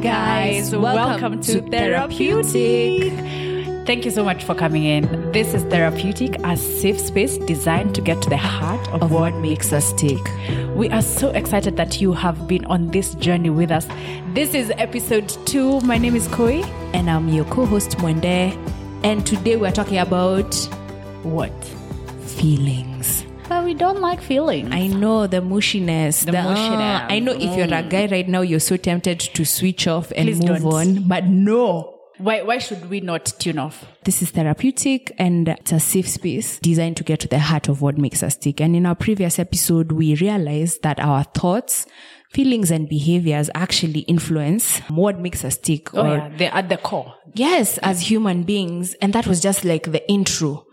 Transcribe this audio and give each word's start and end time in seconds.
guys, 0.00 0.74
welcome, 0.74 1.40
to 1.42 1.60
Therapyoutik. 1.60 3.86
Thank 3.86 4.04
you 4.04 4.10
so 4.10 4.24
much 4.24 4.44
for 4.44 4.54
coming 4.54 4.84
in. 4.84 5.32
This 5.32 5.52
is 5.52 5.64
Therapyoutik, 5.64 6.40
a 6.50 6.56
safe 6.56 6.98
space 6.98 7.36
designed 7.38 7.94
to 7.96 8.00
get 8.00 8.22
to 8.22 8.30
the 8.30 8.36
heart 8.36 8.80
of, 8.88 9.02
of 9.02 9.12
what 9.12 9.34
makes 9.36 9.72
us 9.72 9.92
tick. 9.94 10.18
We 10.74 10.88
are 10.90 11.02
so 11.02 11.30
excited 11.30 11.76
that 11.76 12.00
you 12.00 12.12
have 12.12 12.48
been 12.48 12.64
on 12.66 12.88
this 12.88 13.14
journey 13.16 13.50
with 13.50 13.70
us. 13.70 13.86
This 14.32 14.54
is 14.54 14.72
episode 14.78 15.28
two. 15.44 15.80
My 15.80 15.98
name 15.98 16.16
is 16.16 16.28
Koi. 16.28 16.62
And 16.94 17.10
I'm 17.10 17.28
your 17.28 17.44
co 17.46 17.66
host, 17.66 17.90
Mwende. 17.98 18.56
And 19.04 19.26
today 19.26 19.56
we're 19.56 19.72
talking 19.72 19.98
about 19.98 20.54
what? 21.22 21.52
Feelings. 22.24 23.24
But 23.50 23.64
we 23.64 23.74
don't 23.74 24.00
like 24.00 24.22
feelings. 24.22 24.68
I 24.72 24.86
know 24.86 25.26
the 25.26 25.38
mushiness. 25.42 26.24
The 26.24 26.30
mushiness. 26.30 27.00
ah, 27.02 27.06
I 27.10 27.18
know 27.18 27.32
if 27.32 27.56
you're 27.56 27.74
a 27.74 27.82
guy 27.82 28.06
right 28.06 28.28
now, 28.28 28.42
you're 28.42 28.60
so 28.60 28.76
tempted 28.76 29.18
to 29.18 29.44
switch 29.44 29.88
off 29.88 30.12
and 30.14 30.28
Please 30.28 30.38
move 30.38 30.62
don't. 30.62 30.72
on. 30.72 31.08
But 31.08 31.24
no. 31.26 31.96
Why, 32.18 32.42
why 32.42 32.58
should 32.58 32.88
we 32.88 33.00
not 33.00 33.24
tune 33.40 33.58
off? 33.58 33.84
This 34.04 34.22
is 34.22 34.30
Therapyoutik 34.30 35.10
and 35.18 35.48
it's 35.48 35.72
a 35.72 35.80
safe 35.80 36.08
space 36.08 36.60
designed 36.60 36.96
to 36.98 37.02
get 37.04 37.18
to 37.20 37.28
the 37.28 37.40
heart 37.40 37.66
of 37.68 37.82
what 37.82 37.98
makes 37.98 38.22
us 38.22 38.36
tick. 38.36 38.60
And 38.60 38.76
in 38.76 38.86
our 38.86 38.94
previous 38.94 39.38
episode, 39.40 39.90
we 39.90 40.14
realized 40.14 40.82
that 40.82 41.00
our 41.00 41.24
thoughts, 41.24 41.86
feelings 42.30 42.70
and 42.70 42.88
behaviors 42.88 43.50
actually 43.56 44.00
influence 44.00 44.78
what 44.90 45.18
makes 45.18 45.44
us 45.44 45.56
tick. 45.58 45.92
Oh, 45.94 46.02
or- 46.06 46.16
yeah, 46.18 46.30
they're 46.36 46.54
at 46.54 46.68
the 46.68 46.76
core. 46.76 47.14
Yes, 47.34 47.78
as 47.78 48.02
human 48.10 48.44
beings. 48.44 48.94
And 49.02 49.12
that 49.14 49.26
was 49.26 49.40
just 49.40 49.64
like 49.64 49.90
the 49.90 50.08
intro. 50.08 50.66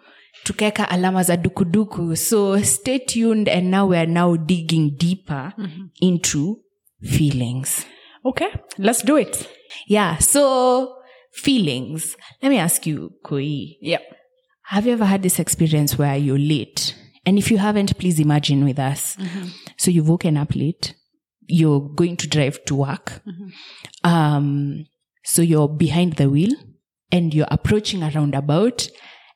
Tukeka 0.47 0.89
alama 0.89 1.23
za 1.23 1.37
dukuduku. 1.37 2.15
So 2.15 2.61
stay 2.63 2.99
tuned. 2.99 3.49
And 3.49 3.69
now 3.69 3.85
we're 3.85 4.05
now 4.05 4.37
digging 4.37 4.95
deeper 4.97 5.53
mm-hmm. 5.57 5.87
into 5.99 6.59
feelings. 7.03 7.85
Okay, 8.25 8.47
let's 8.77 9.01
do 9.01 9.17
it. 9.17 9.49
Yeah. 9.87 10.17
So 10.19 10.95
feelings. 11.33 12.15
Let 12.41 12.49
me 12.49 12.59
ask 12.59 12.87
you, 12.87 13.11
Koi. 13.23 13.75
Yep. 13.81 14.01
Have 14.61 14.85
you 14.85 14.93
ever 14.93 15.03
had 15.05 15.21
this 15.21 15.37
experience 15.37 15.97
where 15.97 16.15
you're 16.15 16.39
late? 16.39 16.95
And 17.25 17.37
if 17.37 17.51
you 17.51 17.57
haven't, 17.57 17.97
please 17.97 18.17
imagine 18.17 18.63
with 18.63 18.79
us. 18.79 19.17
Mm-hmm. 19.17 19.47
So 19.75 19.91
you've 19.91 20.07
woken 20.07 20.37
up 20.37 20.55
late. 20.55 20.95
You're 21.47 21.81
going 21.81 22.15
to 22.17 22.27
drive 22.27 22.63
to 22.65 22.75
work. 22.75 23.21
Mm-hmm. 23.27 24.09
Um, 24.09 24.85
so 25.25 25.41
you're 25.41 25.67
behind 25.67 26.13
the 26.13 26.29
wheel 26.29 26.55
and 27.11 27.33
you're 27.33 27.47
approaching 27.51 28.01
a 28.01 28.11
roundabout 28.11 28.89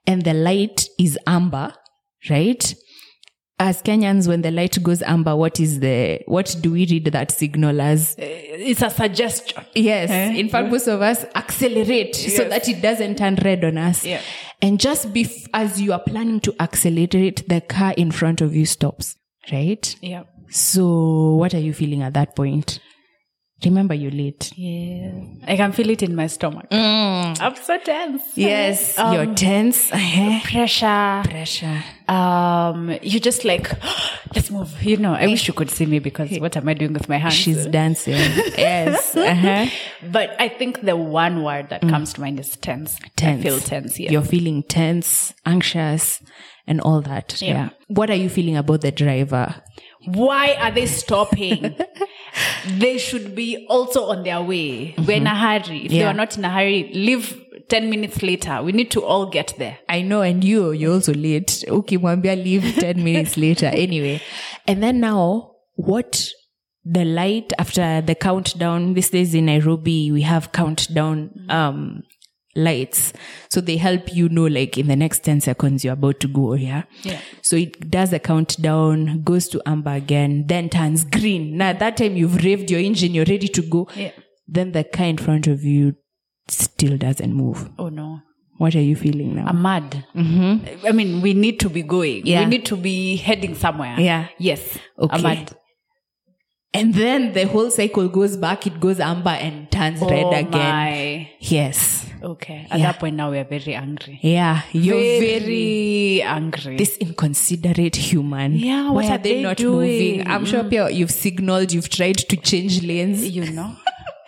and 0.06 0.24
the 0.24 0.34
light 0.34 0.88
is 1.00 1.18
amber, 1.28 1.74
right? 2.30 2.76
As 3.60 3.84
Kenyans, 3.84 4.28
when 4.28 4.42
the 4.42 4.50
light 4.50 4.82
goes 4.82 5.04
amber, 5.04 5.36
what 5.36 5.60
is 5.60 5.82
the, 5.82 6.20
what 6.26 6.56
do 6.62 6.72
we 6.72 6.88
read 6.88 7.06
that 7.06 7.32
signal 7.32 7.80
as? 7.80 8.16
It's 8.18 8.82
a 8.82 8.90
suggestion. 8.90 9.64
Yes. 9.76 10.10
Eh? 10.10 10.32
In 10.34 10.50
fact, 10.50 10.72
most 10.72 10.88
of 10.88 11.00
us 11.04 11.26
accelerate 11.36 12.16
so 12.16 12.50
that 12.50 12.68
it 12.68 12.82
doesn't 12.82 13.20
turn 13.20 13.36
red 13.44 13.64
on 13.64 13.78
us. 13.78 14.04
Yeah. 14.04 14.22
And 14.64 14.80
just 14.80 15.14
bef- 15.14 15.48
as 15.54 15.80
you 15.80 15.94
are 15.94 16.02
planning 16.02 16.40
to 16.42 16.56
accelerate, 16.60 17.48
the 17.48 17.62
car 17.62 17.94
in 17.96 18.12
front 18.12 18.42
of 18.42 18.56
you 18.56 18.66
stops, 18.66 19.16
right? 19.52 19.96
Yeah. 20.02 20.24
So 20.50 21.36
what 21.36 21.54
are 21.54 21.60
you 21.60 21.74
feeling 21.74 22.02
at 22.02 22.16
that 22.16 22.36
point? 22.36 22.80
Remember 23.64 23.94
you're 23.94 24.12
late. 24.12 24.52
Yeah. 24.58 25.12
I 25.46 25.56
can 25.56 25.72
feel 25.72 25.90
it 25.90 26.02
in 26.02 26.16
my 26.16 26.28
stomach. 26.28 26.66
I'm 26.72 27.56
so 27.56 27.78
tense. 27.78 28.24
Yes. 28.36 28.98
Um, 28.98 29.14
you're 29.14 29.36
tense. 29.36 29.92
Uh-huh. 29.92 30.40
Pressure. 30.44 31.22
Pressure. 31.30 31.84
Um, 32.08 32.98
you 33.04 33.20
just 33.20 33.46
like, 33.46 33.72
let's 34.36 34.50
move. 34.50 34.82
You 34.82 34.98
know, 34.98 35.14
I 35.14 35.28
wish 35.28 35.48
you 35.48 35.54
could 35.54 35.70
see 35.70 35.86
me 35.86 36.00
because 36.00 36.40
what 36.40 36.58
am 36.58 36.68
I 36.68 36.74
doing 36.74 36.94
with 36.94 37.08
my 37.08 37.18
hands? 37.18 37.36
She's 37.36 37.68
dancing. 37.68 38.14
yes. 38.58 39.16
Uh-huh. 39.16 39.68
but 40.12 40.36
I 40.40 40.50
think 40.50 40.82
the 40.82 40.96
one 40.96 41.44
word 41.44 41.70
that 41.70 41.82
comes 41.82 42.14
to 42.14 42.22
mind 42.22 42.40
is 42.40 42.56
tense. 42.58 42.98
Tense. 43.16 43.40
I 43.40 43.44
feel 43.44 43.60
tense. 43.60 44.00
Yeah. 44.00 44.12
You're 44.12 44.24
feeling 44.24 44.64
tense, 44.64 45.34
anxious, 45.46 46.22
and 46.66 46.82
all 46.82 47.02
that. 47.02 47.42
Yeah. 47.42 47.48
yeah. 47.48 47.70
What 47.88 48.10
are 48.10 48.16
you 48.16 48.30
feeling 48.30 48.58
about 48.58 48.82
the 48.82 48.92
driver? 48.92 49.56
Why 50.06 50.54
are 50.56 50.72
they 50.72 50.88
stopping? 50.88 51.76
they 52.68 52.98
should 52.98 53.36
be 53.36 53.66
also 53.70 54.06
on 54.06 54.24
their 54.24 54.42
way. 54.42 54.96
We're 54.98 55.18
in 55.18 55.28
a 55.28 55.36
hurry. 55.36 55.86
If 55.86 55.92
they 55.92 56.04
are 56.04 56.14
not 56.14 56.38
in 56.38 56.46
a 56.46 56.50
hurry, 56.50 56.92
leave 56.94 57.40
10 57.70 57.90
minutes 57.90 58.22
later. 58.22 58.62
We 58.62 58.74
need 58.74 58.92
to 58.92 59.04
all 59.04 59.28
get 59.28 59.54
there. 59.58 59.80
I 59.88 60.02
know, 60.02 60.22
and 60.22 60.44
you, 60.44 60.72
you're 60.72 60.94
also 60.94 61.14
late. 61.14 61.64
Okay, 61.68 61.98
Mwambia 61.98 62.36
leave 62.36 62.76
10 62.80 63.04
minutes 63.04 63.38
later. 63.38 63.68
Anyway. 63.68 64.22
And 64.68 64.84
then 64.84 65.00
now, 65.00 65.52
what 65.76 66.30
the 66.84 67.06
light 67.06 67.54
after 67.58 68.02
the 68.02 68.16
countdown, 68.16 68.94
these 68.94 69.10
days 69.10 69.34
in 69.34 69.46
Nairobi, 69.46 70.12
we 70.12 70.22
have 70.24 70.52
countdown, 70.52 71.30
um, 71.50 72.04
lights. 72.56 73.14
So 73.50 73.62
they 73.62 73.78
help 73.78 74.14
you 74.14 74.30
know, 74.30 74.46
like 74.46 74.78
in 74.78 74.88
the 74.88 74.96
next 74.96 75.24
10 75.24 75.42
seconds, 75.42 75.84
you're 75.84 75.94
about 75.94 76.20
to 76.22 76.28
go, 76.28 76.54
yeah? 76.54 76.84
Yeah. 77.04 77.20
So 77.42 77.56
it 77.56 77.90
does 77.90 78.12
the 78.12 78.20
countdown, 78.20 79.24
goes 79.24 79.48
to 79.50 79.62
amber 79.66 79.94
again, 79.94 80.46
then 80.48 80.70
turns 80.70 81.04
green. 81.04 81.58
Now 81.58 81.70
at 81.70 81.80
that 81.80 81.98
time 81.98 82.16
you've 82.16 82.34
revved 82.34 82.70
your 82.70 82.80
engine, 82.80 83.14
you're 83.14 83.26
ready 83.26 83.48
to 83.48 83.62
go. 83.62 83.88
Yeah. 83.96 84.12
Then 84.48 84.72
the 84.74 84.84
car 84.84 85.08
in 85.08 85.18
front 85.18 85.48
of 85.48 85.64
you 85.64 85.96
still 86.48 86.98
doesn't 86.98 87.34
move. 87.34 87.70
Oh 87.80 87.90
no. 87.90 88.20
What 88.58 88.76
are 88.76 88.82
you 88.82 88.96
feeling 88.96 89.34
now? 89.36 89.46
I'm 89.48 89.60
mad. 89.60 90.06
Mm-hmm. 90.16 90.86
I 90.86 90.92
mean, 90.92 91.22
we 91.22 91.34
need 91.34 91.60
to 91.62 91.70
be 91.70 91.82
going. 91.82 92.28
Yeah. 92.28 92.42
We 92.42 92.46
need 92.46 92.66
to 92.68 92.78
be 92.78 93.16
heading 93.16 93.56
somewhere. 93.56 94.00
Yeah. 94.00 94.28
Yes. 94.38 94.78
Okay. 95.00 95.16
I'm 95.16 95.24
mad. 95.24 95.56
And 96.74 96.94
then 96.94 97.34
the 97.34 97.48
whole 97.48 97.70
cycle 97.70 98.08
goes 98.08 98.38
back, 98.38 98.66
it 98.66 98.80
goes 98.80 99.00
amber 99.02 99.32
and 99.32 99.70
turns 99.70 100.02
oh 100.02 100.10
red 100.10 100.24
oh 100.24 100.32
again. 100.32 100.52
my. 100.52 101.30
Yes. 101.40 102.08
Okay. 102.24 102.66
At 102.72 102.80
Yeah. 102.80 102.92
that 102.92 103.00
point 103.00 103.16
now 103.18 103.30
we 103.32 103.40
are 103.40 103.44
very 103.44 103.74
angry. 103.76 104.20
Yeah. 104.22 104.62
You're 104.72 104.96
very, 104.96 105.40
very 105.40 106.22
angry. 106.22 106.78
this 106.78 106.96
inconsiderate 106.98 107.96
human. 107.98 108.54
Yeah, 108.56 108.86
Why 108.90 108.92
what 108.94 109.06
are 109.06 109.12
are 109.14 109.18
they, 109.18 109.34
they 109.36 109.42
not 109.44 109.58
doing? 109.58 110.18
moving? 110.18 110.28
I'm 110.28 110.46
sure 110.46 110.64
mm. 110.64 110.70
Pia, 110.70 110.90
you've 110.92 111.12
signaled, 111.12 111.74
you've 111.74 111.90
tried 111.90 112.18
to 112.20 112.38
change 112.38 112.82
lanes. 112.84 113.28
you 113.28 113.52
know, 113.52 113.76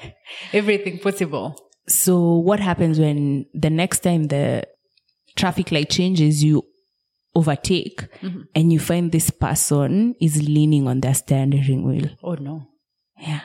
everything 0.54 1.00
possible. 1.00 1.56
So 1.88 2.38
what 2.38 2.60
happens 2.60 3.00
when 3.00 3.46
the 3.54 3.70
next 3.70 4.00
time 4.00 4.28
the 4.28 4.64
traffic 5.38 5.72
light 5.72 5.90
changes, 5.90 6.44
you 6.44 6.66
overtake 7.36 8.08
Mm-hmm. 8.22 8.42
and 8.56 8.72
you 8.72 8.80
find 8.80 9.12
this 9.12 9.30
person 9.30 10.16
is 10.22 10.48
leaning 10.48 10.88
on 10.88 11.02
their 11.02 11.14
steering 11.14 11.84
wheel. 11.84 12.10
Oh 12.24 12.36
no. 12.36 12.68
Yeah. 13.20 13.42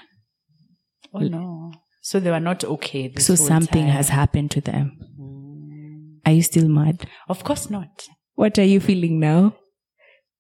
Oh 1.13 1.21
no. 1.21 1.73
So 2.03 2.21
they 2.21 2.31
were 2.31 2.41
not 2.41 2.65
okay. 2.65 3.13
So 3.19 3.35
something 3.35 3.85
time. 3.87 3.93
has 3.93 4.09
happened 4.09 4.51
to 4.53 4.61
them. 4.61 4.99
Are 6.25 6.33
you 6.33 6.43
still 6.43 6.69
mad? 6.69 7.07
Of 7.29 7.45
course 7.45 7.71
not. 7.71 8.07
What 8.35 8.59
are 8.59 8.65
you 8.65 8.81
feeling 8.81 9.19
now? 9.21 9.55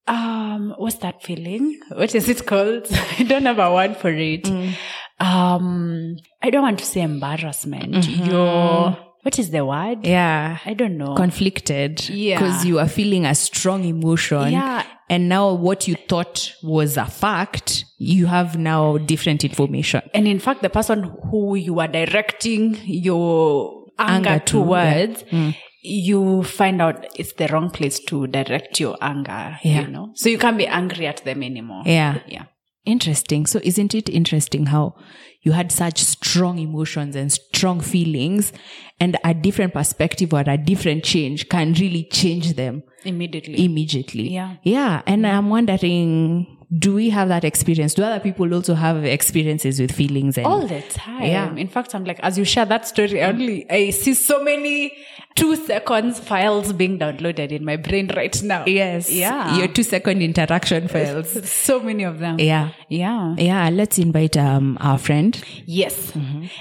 Um, 0.07 0.75
what's 0.79 0.97
that 0.99 1.23
feeling? 1.23 1.79
What 1.91 2.15
is 2.15 2.29
it 2.29 2.47
called? 2.47 2.87
I 3.19 3.23
don't 3.25 3.45
have 3.45 3.59
a 3.59 3.73
word 3.75 3.97
for 3.97 4.11
it. 4.11 4.45
Mm. 4.45 4.75
Um, 5.21 6.17
I 6.43 6.51
don't 6.51 6.63
want 6.63 6.79
to 6.79 6.85
say 6.87 7.03
embarrassment. 7.03 8.07
You're, 8.09 8.97
what 9.23 9.39
is 9.39 9.51
the 9.51 9.65
word? 9.65 10.07
Yeah. 10.07 10.59
I 10.65 10.75
don't 10.75 10.97
know. 10.97 11.15
Conflicted. 11.15 12.09
Yeah. 12.09 12.39
Because 12.39 12.65
you 12.65 12.79
are 12.79 12.89
feeling 12.89 13.27
a 13.27 13.35
strong 13.35 13.85
emotion. 13.85 14.53
Yeah. 14.53 14.85
And 15.11 15.29
now 15.29 15.53
what 15.53 15.89
you 15.89 15.97
thought 16.09 16.53
was 16.63 16.97
a 16.97 17.07
fact, 17.07 17.85
you 17.99 18.27
have 18.27 18.59
now 18.59 18.99
different 18.99 19.43
information. 19.45 20.03
and 20.15 20.29
in 20.29 20.39
fact, 20.39 20.63
the 20.63 20.69
person 20.69 21.05
who 21.31 21.55
you 21.55 21.81
are 21.81 21.89
directing 21.89 22.79
your 22.85 23.87
anger, 23.99 24.29
Anger 24.29 24.45
to, 24.45 24.59
yeah. 24.59 24.65
towards, 24.65 25.23
mm. 25.25 25.57
you 25.83 26.43
find 26.43 26.83
out 26.83 27.07
it's 27.17 27.33
the 27.35 27.49
wrong 27.49 27.71
place 27.71 27.99
to 28.01 28.27
direct 28.27 28.79
your 28.81 28.97
anger. 29.01 29.59
Yeah. 29.65 29.83
You 29.83 29.89
know, 29.89 30.11
so 30.15 30.29
you 30.29 30.39
can't 30.39 30.59
be 30.59 30.67
angry 30.67 31.07
at 31.07 31.25
them 31.25 31.43
anymore. 31.43 31.83
Yeah. 31.87 32.19
Yeah. 32.27 32.45
Interesting. 32.89 33.47
So 33.47 33.61
isn't 33.63 33.95
it 33.95 34.09
interesting 34.09 34.67
how 34.67 34.95
you 35.43 35.53
had 35.53 35.71
such 35.71 36.03
strong 36.03 36.59
emotions 36.59 37.15
and 37.15 37.31
strong 37.33 37.81
feelings 37.81 38.53
and 38.99 39.17
a 39.25 39.33
different 39.35 39.73
perspective 39.75 40.33
or 40.35 40.43
a 40.47 40.57
different 40.57 41.05
change 41.05 41.49
can 41.49 41.75
really 41.75 42.05
change 42.11 42.55
them 42.55 42.83
Immediately. 43.05 43.65
immediately. 43.65 44.29
Yeah. 44.33 44.57
Yeah. 44.63 45.03
And 45.07 45.27
I'm 45.27 45.49
wondering, 45.49 46.59
do 46.77 46.95
we 46.95 47.11
have 47.11 47.29
that 47.29 47.45
experience? 47.45 47.95
Do 47.95 48.03
other 48.03 48.21
people 48.21 48.53
also 48.53 48.75
have 48.75 49.05
experiences 49.05 49.81
with 49.81 49.93
feelings 49.93 50.37
and 50.37 50.47
all 50.47 50.67
the 50.67 50.83
time. 50.83 51.23
Yeah. 51.25 51.55
In 51.55 51.69
fact, 51.69 51.95
I'm 51.95 52.05
like, 52.05 52.21
as 52.21 52.37
you 52.37 52.45
share 52.45 52.67
that 52.67 52.87
story, 52.89 53.23
I 53.23 53.29
only 53.29 53.71
I 53.71 53.91
see 53.91 54.15
so 54.15 54.43
many 54.43 54.93
two 55.39 55.55
seconds 55.55 56.19
files 56.19 56.73
being 56.73 56.99
downloaded 56.99 57.53
in 57.53 57.65
my 57.65 57.77
brain 57.77 58.11
right 58.17 58.43
now. 58.43 58.65
Yes. 58.67 59.11
Yeah. 59.11 59.57
Your 59.57 59.69
two 59.69 59.85
second 59.85 60.21
interaction 60.21 60.89
files. 60.89 61.49
so 61.51 61.81
many 61.81 62.03
of 62.03 62.19
them. 62.19 62.39
yeah. 62.41 62.71
Yeah. 62.89 63.35
Yeah. 63.39 63.69
Let's 63.71 63.99
invite 63.99 64.37
um 64.37 64.77
our 64.81 64.99
friend. 64.99 65.41
Yes. 65.67 66.13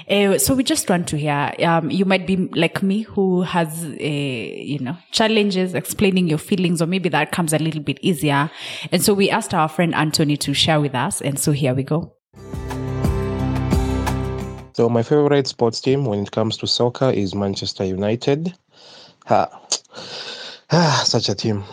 Uh, 0.08 0.38
so 0.38 0.54
we 0.54 0.62
just 0.62 0.88
want 0.88 1.08
to 1.08 1.16
hear. 1.18 1.52
Um, 1.60 1.90
you 1.90 2.04
might 2.04 2.26
be 2.26 2.36
like 2.54 2.82
me, 2.82 3.02
who 3.02 3.42
has, 3.42 3.84
uh, 3.84 3.94
you 3.98 4.78
know, 4.78 4.96
challenges 5.10 5.74
explaining 5.74 6.28
your 6.28 6.38
feelings, 6.38 6.80
or 6.80 6.86
maybe 6.86 7.08
that 7.08 7.32
comes 7.32 7.52
a 7.52 7.58
little 7.58 7.82
bit 7.82 7.98
easier. 8.02 8.50
And 8.92 9.02
so 9.02 9.12
we 9.14 9.28
asked 9.30 9.54
our 9.54 9.68
friend 9.68 9.94
Anthony 9.94 10.36
to 10.38 10.54
share 10.54 10.80
with 10.80 10.94
us, 10.94 11.20
and 11.20 11.38
so 11.38 11.52
here 11.52 11.74
we 11.74 11.82
go. 11.82 12.14
So 14.74 14.88
my 14.88 15.02
favorite 15.02 15.48
sports 15.48 15.80
team 15.80 16.04
when 16.04 16.20
it 16.20 16.30
comes 16.30 16.56
to 16.58 16.68
soccer 16.68 17.10
is 17.10 17.34
Manchester 17.34 17.84
United. 17.84 18.54
Ha. 19.28 19.40
Ah, 20.70 21.02
such 21.06 21.28
a 21.28 21.34
team. 21.34 21.64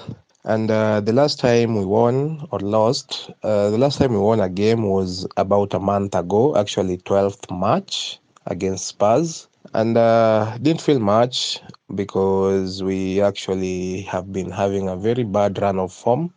And 0.43 0.69
uh, 0.69 1.01
the 1.01 1.13
last 1.13 1.39
time 1.39 1.75
we 1.75 1.85
won 1.85 2.47
or 2.51 2.59
lost, 2.59 3.31
uh, 3.43 3.69
the 3.69 3.77
last 3.77 3.97
time 3.97 4.11
we 4.11 4.17
won 4.19 4.39
a 4.41 4.49
game 4.49 4.83
was 4.83 5.27
about 5.37 5.73
a 5.73 5.79
month 5.79 6.15
ago, 6.15 6.55
actually 6.57 6.97
12th 6.97 7.49
March 7.49 8.19
against 8.45 8.87
Spurs. 8.87 9.47
And 9.73 9.97
uh, 9.97 10.57
didn't 10.61 10.81
feel 10.81 10.99
much 10.99 11.61
because 11.95 12.83
we 12.83 13.21
actually 13.21 14.01
have 14.03 14.31
been 14.31 14.51
having 14.51 14.87
a 14.89 14.95
very 14.95 15.23
bad 15.23 15.61
run 15.61 15.79
of 15.79 15.91
form. 15.93 16.33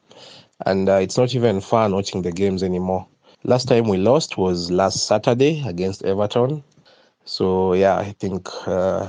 And 0.67 0.89
uh, 0.89 0.95
it's 1.03 1.19
not 1.19 1.35
even 1.35 1.61
fun 1.61 1.95
watching 1.95 2.23
the 2.23 2.33
games 2.33 2.63
anymore. 2.63 3.07
Last 3.45 3.69
time 3.69 3.89
we 3.89 3.99
lost 3.99 4.39
was 4.39 4.71
last 4.71 5.07
Saturday 5.07 5.63
against 5.67 6.05
Everton. 6.05 6.65
So, 7.25 7.75
yeah, 7.75 7.97
I 7.99 8.13
think 8.13 8.49
uh, 8.67 9.09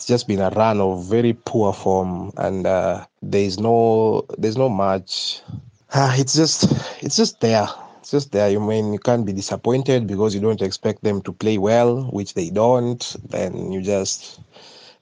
it's 0.00 0.06
just 0.06 0.26
been 0.26 0.40
a 0.40 0.48
run 0.56 0.80
of 0.80 1.04
very 1.04 1.34
poor 1.34 1.74
form 1.74 2.32
and 2.38 2.66
uh, 2.66 3.04
there's 3.20 3.60
no 3.60 4.24
there's 4.38 4.56
no 4.56 4.66
much 4.66 5.42
uh, 5.92 6.14
it's 6.16 6.34
just 6.34 6.72
it's 7.02 7.16
just 7.16 7.38
there. 7.42 7.68
It's 7.98 8.10
just 8.10 8.32
there. 8.32 8.48
You 8.48 8.60
mean 8.60 8.94
you 8.94 8.98
can't 8.98 9.26
be 9.26 9.34
disappointed 9.34 10.06
because 10.06 10.34
you 10.34 10.40
don't 10.40 10.62
expect 10.62 11.02
them 11.02 11.20
to 11.22 11.32
play 11.34 11.58
well 11.58 12.04
which 12.12 12.32
they 12.32 12.48
don't. 12.48 13.14
Then 13.28 13.72
you 13.72 13.82
just 13.82 14.40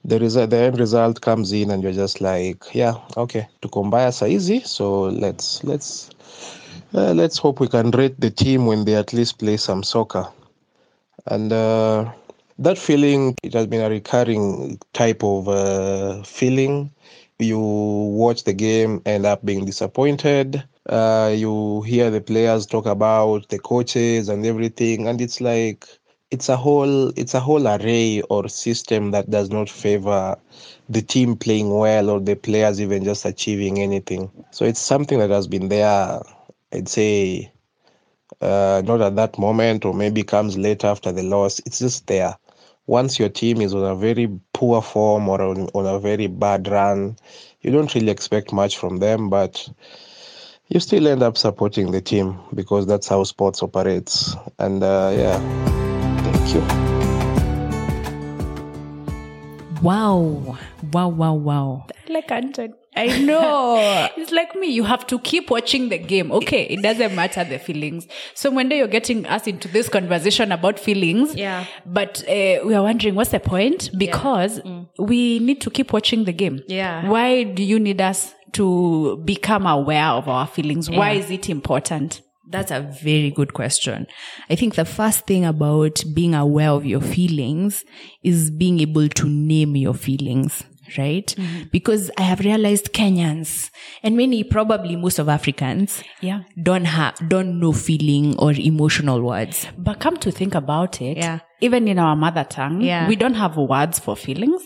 the 0.03 0.19
result 0.19 0.49
the 0.49 0.57
end 0.57 0.77
result 0.77 1.21
comes 1.21 1.53
in 1.53 1.71
and 1.71 1.81
you're 1.81 1.93
just 1.93 2.19
like 2.19 2.75
yeah 2.75 2.95
okay. 3.15 3.47
To 3.61 3.69
combine 3.69 4.11
are 4.21 4.27
easy 4.27 4.59
so 4.59 5.03
let's 5.03 5.63
let's 5.63 6.09
uh, 6.93 7.13
let's 7.13 7.37
hope 7.37 7.61
we 7.61 7.69
can 7.69 7.91
rate 7.91 8.19
the 8.19 8.31
team 8.31 8.65
when 8.65 8.83
they 8.83 8.95
at 8.95 9.13
least 9.13 9.39
play 9.39 9.55
some 9.55 9.81
soccer. 9.81 10.27
And 11.25 11.53
uh, 11.53 12.11
that 12.59 12.77
feeling 12.77 13.35
it 13.41 13.53
has 13.53 13.67
been 13.67 13.81
a 13.81 13.89
recurring 13.89 14.79
type 14.93 15.23
of 15.23 15.47
uh, 15.47 16.21
feeling. 16.23 16.91
You 17.39 17.57
watch 17.57 18.43
the 18.43 18.53
game 18.53 19.01
end 19.05 19.25
up 19.25 19.45
being 19.45 19.65
disappointed. 19.65 20.61
Uh, 20.87 21.33
you 21.33 21.81
hear 21.83 22.11
the 22.11 22.19
players 22.19 22.65
talk 22.65 22.85
about 22.85 23.47
the 23.47 23.59
coaches 23.59 24.27
and 24.27 24.45
everything 24.45 25.07
and 25.07 25.21
it's 25.21 25.39
like 25.39 25.87
it's 26.31 26.49
a 26.49 26.57
whole 26.57 27.09
it's 27.09 27.33
a 27.33 27.39
whole 27.39 27.65
array 27.67 28.21
or 28.29 28.49
system 28.49 29.11
that 29.11 29.29
does 29.29 29.49
not 29.49 29.69
favor 29.69 30.35
the 30.89 31.01
team 31.01 31.37
playing 31.37 31.69
well 31.69 32.09
or 32.09 32.19
the 32.19 32.35
players 32.35 32.81
even 32.81 33.05
just 33.05 33.23
achieving 33.23 33.79
anything. 33.79 34.29
So 34.51 34.65
it's 34.65 34.81
something 34.81 35.19
that 35.19 35.29
has 35.29 35.47
been 35.47 35.69
there 35.69 36.19
i'd 36.71 36.87
say 36.87 37.51
uh, 38.41 38.81
not 38.85 39.01
at 39.01 39.15
that 39.15 39.39
moment 39.39 39.85
or 39.85 39.93
maybe 39.93 40.23
comes 40.23 40.57
later 40.57 40.87
after 40.87 41.11
the 41.11 41.23
loss. 41.23 41.59
It's 41.65 41.79
just 41.79 42.05
there 42.07 42.35
once 42.89 43.19
your 43.19 43.29
team 43.29 43.61
is 43.61 43.75
on 43.75 43.83
a 43.83 43.95
very 43.95 44.27
poor 44.53 44.81
form 44.81 45.29
or 45.29 45.39
on, 45.39 45.69
on 45.75 45.85
a 45.85 45.99
very 45.99 46.25
bad 46.25 46.67
run, 46.67 47.15
you 47.61 47.71
don't 47.71 47.93
really 47.93 48.09
expect 48.09 48.51
much 48.51 48.79
from 48.79 48.97
them, 48.97 49.29
but 49.29 49.69
you 50.69 50.79
still 50.79 51.07
end 51.07 51.21
up 51.21 51.37
supporting 51.37 51.91
the 51.91 52.01
team 52.01 52.35
because 52.55 52.87
that's 52.87 53.07
how 53.07 53.23
sports 53.23 53.61
operates. 53.61 54.35
And 54.57 54.81
uh, 54.81 55.13
yeah, 55.15 55.37
thank 56.23 56.55
you. 56.55 56.61
Wow. 59.83 60.57
Wow, 60.91 61.09
wow, 61.09 61.33
wow. 61.33 61.87
Like 62.07 62.31
Anton. 62.31 62.73
I 62.95 63.19
know. 63.19 64.09
it's 64.17 64.31
like 64.31 64.55
me. 64.55 64.67
You 64.67 64.83
have 64.83 65.05
to 65.07 65.19
keep 65.19 65.49
watching 65.49 65.89
the 65.89 65.97
game. 65.97 66.31
Okay, 66.31 66.63
it 66.63 66.81
doesn't 66.81 67.15
matter 67.15 67.43
the 67.43 67.59
feelings. 67.59 68.07
So 68.33 68.49
one 68.49 68.69
day 68.69 68.79
you're 68.79 68.87
getting 68.87 69.25
us 69.27 69.47
into 69.47 69.67
this 69.67 69.89
conversation 69.89 70.51
about 70.51 70.79
feelings. 70.79 71.35
Yeah. 71.35 71.65
But 71.85 72.23
uh, 72.27 72.65
we 72.65 72.73
are 72.73 72.83
wondering 72.83 73.15
what's 73.15 73.31
the 73.31 73.39
point? 73.39 73.91
Because 73.97 74.59
we 74.97 75.39
need 75.39 75.61
to 75.61 75.69
keep 75.69 75.93
watching 75.93 76.25
the 76.25 76.33
game. 76.33 76.61
Yeah. 76.67 77.07
Why 77.09 77.43
do 77.43 77.63
you 77.63 77.79
need 77.79 78.01
us 78.01 78.33
to 78.53 79.17
become 79.25 79.65
aware 79.67 80.07
of 80.07 80.27
our 80.27 80.47
feelings? 80.47 80.89
Why 80.89 81.11
is 81.11 81.29
it 81.29 81.49
important? 81.49 82.21
That's 82.51 82.71
a 82.71 82.81
very 82.81 83.29
good 83.29 83.53
question. 83.53 84.07
I 84.49 84.55
think 84.55 84.73
the 84.73 84.85
first 84.85 85.27
thing 85.27 85.45
about 85.45 86.03
being 86.15 86.33
aware 86.33 86.71
of 86.71 86.83
your 86.83 86.99
feelings 86.99 87.85
is 88.23 88.49
being 88.49 88.79
able 88.79 89.07
to 89.07 89.29
name 89.29 89.75
your 89.75 89.93
feelings, 89.93 90.63
right? 90.97 91.27
Mm-hmm. 91.37 91.63
Because 91.71 92.09
I 92.17 92.23
have 92.23 92.39
realized 92.39 92.93
Kenyans 92.93 93.69
and 94.03 94.15
many, 94.17 94.43
probably 94.43 94.95
most 94.95 95.19
of 95.19 95.29
Africans, 95.29 96.03
Yeah. 96.21 96.41
don't 96.61 96.85
have, 96.85 97.15
don't 97.29 97.59
know 97.59 97.71
feeling 97.73 98.35
or 98.37 98.53
emotional 98.53 99.21
words. 99.21 99.67
But 99.77 99.99
come 99.99 100.17
to 100.17 100.31
think 100.31 100.55
about 100.55 101.01
it, 101.01 101.17
Yeah. 101.17 101.39
even 101.61 101.87
in 101.87 101.99
our 101.99 102.15
mother 102.15 102.43
tongue, 102.43 102.81
Yeah. 102.81 103.07
we 103.07 103.15
don't 103.15 103.35
have 103.35 103.57
words 103.57 103.99
for 103.99 104.15
feelings. 104.15 104.61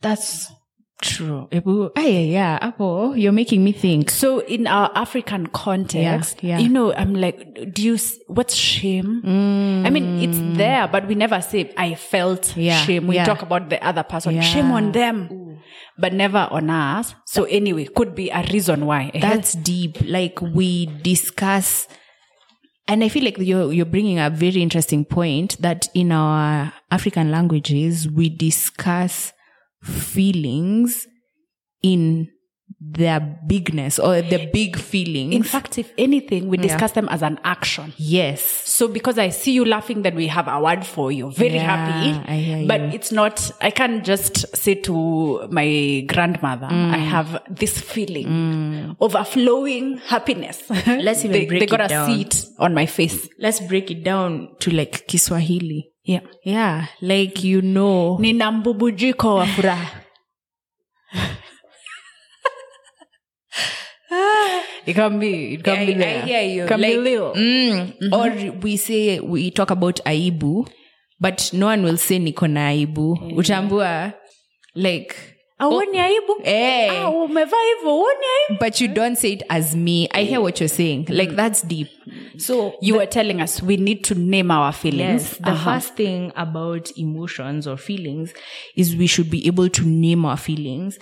That's 0.00 0.50
true. 1.00 1.48
Ebu- 1.52 1.90
ah, 1.96 2.00
yeah, 2.00 2.20
yeah. 2.20 2.58
Apo, 2.60 3.12
you're 3.14 3.32
making 3.32 3.62
me 3.62 3.72
think. 3.72 4.10
So 4.10 4.40
in 4.40 4.66
our 4.66 4.90
African 4.94 5.46
context, 5.46 6.42
Yeah, 6.42 6.56
yeah. 6.56 6.58
you 6.58 6.68
know, 6.68 6.92
I'm 6.92 7.14
like, 7.14 7.72
do 7.72 7.82
you, 7.82 7.94
s- 7.94 8.18
what's 8.26 8.54
shame? 8.54 9.22
I 9.86 9.90
mean, 9.90 10.18
it's 10.20 10.38
there, 10.58 10.88
but 10.88 11.06
we 11.06 11.14
never 11.14 11.40
say, 11.40 11.72
I 11.76 11.94
felt 11.94 12.42
Mm. 12.54 12.64
Yeah, 12.64 12.80
shame. 12.84 13.06
We 13.06 13.16
talk 13.18 13.42
about 13.42 13.70
the 13.70 13.82
other 13.84 14.02
person, 14.02 14.40
shame 14.42 14.70
on 14.72 14.92
them, 14.92 15.60
but 15.98 16.12
never 16.12 16.48
on 16.50 16.68
us. 16.70 17.14
So 17.26 17.44
anyway, 17.44 17.86
could 17.86 18.14
be 18.14 18.30
a 18.30 18.42
reason 18.52 18.86
why. 18.86 19.10
Eh? 19.14 19.20
That's 19.20 19.52
deep. 19.54 19.98
Like 20.04 20.40
we 20.42 20.86
discuss, 21.02 21.86
and 22.88 23.04
I 23.04 23.08
feel 23.08 23.24
like 23.24 23.38
you're 23.38 23.72
you're 23.72 23.86
bringing 23.86 24.18
a 24.18 24.30
very 24.30 24.62
interesting 24.62 25.04
point 25.04 25.56
that 25.60 25.88
in 25.94 26.10
our 26.10 26.72
African 26.90 27.30
languages 27.30 28.08
we 28.08 28.28
discuss 28.30 29.32
feelings 29.82 31.06
in 31.82 32.28
their 32.80 33.18
bigness 33.48 33.98
or 33.98 34.20
the 34.22 34.46
big 34.52 34.76
feelings. 34.76 35.34
in 35.34 35.42
fact, 35.42 35.78
if 35.78 35.90
anything, 35.98 36.48
we 36.48 36.56
discuss 36.56 36.92
them 36.92 37.08
as 37.08 37.22
an 37.22 37.40
action. 37.42 37.92
yes, 37.96 38.40
So 38.42 38.86
because 38.86 39.18
I 39.18 39.30
see 39.30 39.52
you 39.52 39.64
laughing, 39.64 40.02
then 40.02 40.14
we 40.14 40.28
have 40.28 40.46
a 40.46 40.60
word 40.60 40.84
for 40.86 41.10
you. 41.10 41.32
Very 41.32 41.54
Yeah, 41.54 41.76
happy. 41.76 42.30
I 42.30 42.36
hear 42.36 42.66
but 42.68 42.80
you. 42.82 42.86
it's 42.92 43.10
not, 43.10 43.50
I 43.60 43.70
can't 43.70 44.04
just 44.04 44.54
say 44.56 44.74
to 44.82 45.48
my 45.50 46.04
grandmother, 46.06 46.68
Mm. 46.68 46.92
I 46.94 46.98
have 46.98 47.42
this 47.50 47.80
feeling 47.80 48.94
overflowing 49.00 49.98
happiness. 50.06 50.62
Let's 50.86 51.24
even 51.24 51.32
they, 51.32 51.46
break 51.46 51.60
they 51.60 51.64
it 51.64 51.70
gotta 51.70 51.88
down. 51.88 52.06
see 52.06 52.20
it 52.22 52.46
on 52.58 52.74
my 52.74 52.86
face. 52.86 53.28
let's 53.38 53.60
break 53.60 53.90
it 53.90 54.04
down 54.04 54.50
to 54.60 54.70
like 54.70 55.06
Kiswahili. 55.08 55.90
Yeah. 56.08 56.20
Yeah, 56.42 56.86
like 57.02 57.44
you 57.44 57.60
know, 57.60 58.16
Nina 58.18 58.52
mbubujiko 58.52 59.34
wa 59.34 59.46
furaha. 59.46 59.88
it 64.86 64.94
can 64.94 65.18
be, 65.18 65.54
it 65.54 65.64
can 65.64 65.78
I, 65.78 65.84
be 65.86 66.04
I 66.04 66.20
hear 66.20 66.42
you. 66.42 66.66
Can 66.66 66.80
be 66.80 66.96
Like, 66.96 67.04
little. 67.04 67.34
mm, 67.34 68.12
Or 68.12 68.58
we 68.60 68.76
say 68.76 69.20
we 69.20 69.50
talk 69.50 69.70
about 69.70 70.00
aibu, 70.06 70.66
but 71.20 71.50
no 71.52 71.66
one 71.66 71.82
will 71.82 71.98
say 71.98 72.18
niko 72.18 72.48
na 72.50 72.68
aibu. 72.70 73.34
Utambua 73.36 74.14
like 74.74 75.14
Auoni 75.58 75.98
aibu? 75.98 76.32
eh. 76.44 76.90
Ah, 76.92 77.10
umevaa 77.10 77.56
hivyo, 77.76 77.90
huoni 77.94 78.24
aibu? 78.50 78.60
But 78.64 78.80
you 78.80 78.88
don't 78.88 79.16
say 79.18 79.32
it 79.32 79.42
as 79.48 79.74
me. 79.74 80.08
I 80.12 80.24
hear 80.24 80.40
what 80.40 80.60
you're 80.60 80.74
saying. 80.76 81.04
Like 81.08 81.34
that's 81.36 81.66
deep. 81.66 81.88
So 82.36 82.72
You 82.80 82.94
were 82.96 83.06
telling 83.06 83.40
us 83.42 83.62
we 83.62 83.76
need 83.76 84.02
to 84.02 84.14
name 84.14 84.50
our 84.54 84.72
feelings. 84.72 85.22
Yes, 85.22 85.38
the 85.42 85.50
Uh-huh. 85.50 85.72
first 85.74 85.94
thing 85.94 86.32
about 86.36 86.90
emotions 86.96 87.66
or 87.66 87.76
feelings 87.78 88.34
is 88.76 88.96
we 88.96 89.06
should 89.06 89.30
be 89.30 89.46
able 89.48 89.68
to 89.68 89.82
name 89.84 90.28
our 90.28 90.36
feelings. 90.38 90.98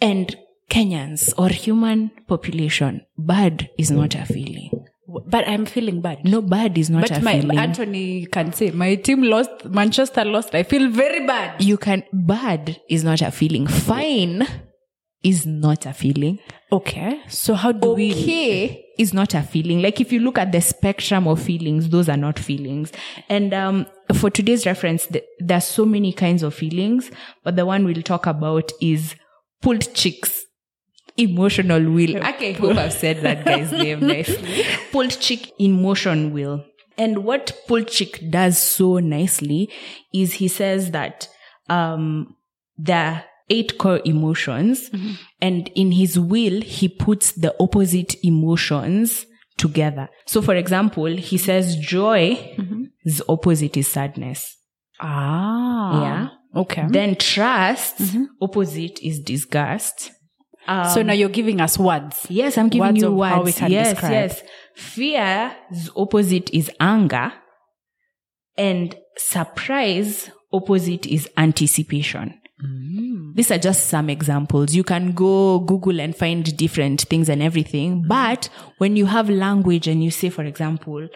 And 0.00 0.36
Kenyans 0.68 1.32
or 1.38 1.48
human 1.48 2.10
population, 2.28 3.00
bad 3.18 3.68
is 3.78 3.90
not 3.90 4.14
a 4.14 4.24
feeling. 4.24 4.70
But 5.08 5.46
I'm 5.46 5.66
feeling 5.66 6.00
bad. 6.00 6.24
No, 6.24 6.42
bad 6.42 6.76
is 6.76 6.90
not 6.90 7.04
a 7.04 7.06
feeling. 7.06 7.22
But 7.22 7.24
my 7.24 7.40
feeling. 7.40 7.58
Anthony 7.58 8.26
can 8.26 8.52
say 8.52 8.70
my 8.70 8.96
team 8.96 9.22
lost, 9.22 9.64
Manchester 9.66 10.24
lost. 10.24 10.54
I 10.54 10.62
feel 10.62 10.90
very 10.90 11.26
bad. 11.26 11.62
you 11.62 11.76
can, 11.76 12.02
bad 12.12 12.80
is 12.88 13.04
not 13.04 13.22
a 13.22 13.30
feeling. 13.30 13.66
Fine 13.66 14.46
is 15.22 15.46
not 15.46 15.86
a 15.86 15.92
feeling. 15.92 16.38
Okay, 16.72 17.20
so 17.28 17.54
how 17.54 17.72
do 17.72 17.94
we? 17.94 18.12
okay 18.12 18.82
is 18.98 19.12
not 19.12 19.34
a 19.34 19.42
feeling. 19.42 19.82
Like 19.82 20.00
if 20.00 20.10
you 20.12 20.20
look 20.20 20.38
at 20.38 20.52
the 20.52 20.60
spectrum 20.60 21.28
of 21.28 21.40
feelings, 21.40 21.90
those 21.90 22.08
are 22.08 22.16
not 22.16 22.38
feelings. 22.38 22.92
And 23.28 23.52
um, 23.52 23.86
for 24.14 24.30
today's 24.30 24.64
reference, 24.66 25.06
th- 25.06 25.24
there 25.38 25.58
are 25.58 25.60
so 25.60 25.84
many 25.84 26.12
kinds 26.12 26.42
of 26.42 26.54
feelings, 26.54 27.10
but 27.44 27.56
the 27.56 27.66
one 27.66 27.84
we'll 27.84 28.02
talk 28.02 28.26
about 28.26 28.72
is 28.80 29.14
Plutchik's. 29.62 30.45
Emotional 31.16 31.82
wheel. 31.90 32.16
Okay, 32.34 32.50
I 32.54 32.58
hope 32.58 32.76
I've 32.76 32.92
said 32.92 33.22
that 33.22 33.44
guy's 33.44 33.72
name 33.72 34.00
nicely. 34.06 34.62
Plutchik 34.92 35.50
emotion 35.58 36.32
wheel. 36.32 36.64
And 36.98 37.24
what 37.24 37.52
Plutchik 37.68 38.30
does 38.30 38.58
so 38.58 38.98
nicely 38.98 39.70
is 40.14 40.34
he 40.34 40.48
says 40.48 40.90
that 40.92 41.28
um, 41.68 42.36
there 42.76 43.04
are 43.06 43.24
eight 43.48 43.78
core 43.78 44.00
emotions 44.04 44.90
and 45.40 45.68
in 45.76 45.92
his 45.92 46.18
wheel 46.18 46.60
he 46.62 46.88
puts 46.88 47.32
the 47.32 47.54
opposite 47.60 48.16
emotions 48.24 49.24
together 49.56 50.08
so 50.26 50.42
for 50.42 50.56
example 50.56 51.06
he 51.06 51.38
says 51.38 51.76
joy 51.76 52.36
is 53.04 53.22
opposite 53.28 53.76
is 53.76 53.86
sadness. 53.86 54.56
Ah. 55.00 56.02
Yeah. 56.02 56.28
Okay. 56.62 56.86
Then 56.88 57.14
trust, 57.16 58.00
opposite 58.40 58.98
is 59.02 59.20
disgust. 59.20 60.10
Um, 60.66 60.90
so 60.90 61.02
now 61.02 61.12
you're 61.12 61.28
giving 61.28 61.60
us 61.60 61.78
words. 61.78 62.26
Yes, 62.28 62.58
I'm 62.58 62.68
giving 62.68 62.88
Words 62.88 63.02
you 63.02 63.12
words. 63.12 63.34
how 63.34 63.42
we 63.42 63.52
can 63.52 63.70
yes, 63.70 63.90
describe. 63.90 64.12
yes. 64.12 64.42
Fear's 64.74 65.90
opposite 65.96 66.50
is 66.52 66.70
anger, 66.80 67.32
and 68.56 68.96
surprise 69.16 70.30
opposite 70.52 71.06
is 71.06 71.28
anticipation. 71.36 72.40
Mm. 72.64 73.34
These 73.34 73.50
are 73.50 73.58
just 73.58 73.88
some 73.88 74.08
examples. 74.08 74.74
You 74.74 74.82
can 74.82 75.12
go 75.12 75.60
Google 75.60 76.00
and 76.00 76.16
find 76.16 76.56
different 76.56 77.02
things 77.02 77.28
and 77.28 77.42
everything. 77.42 78.04
But 78.08 78.48
when 78.78 78.96
you 78.96 79.06
have 79.06 79.28
language 79.28 79.86
and 79.86 80.02
you 80.02 80.10
say, 80.10 80.30
for 80.30 80.44
example, 80.44 81.06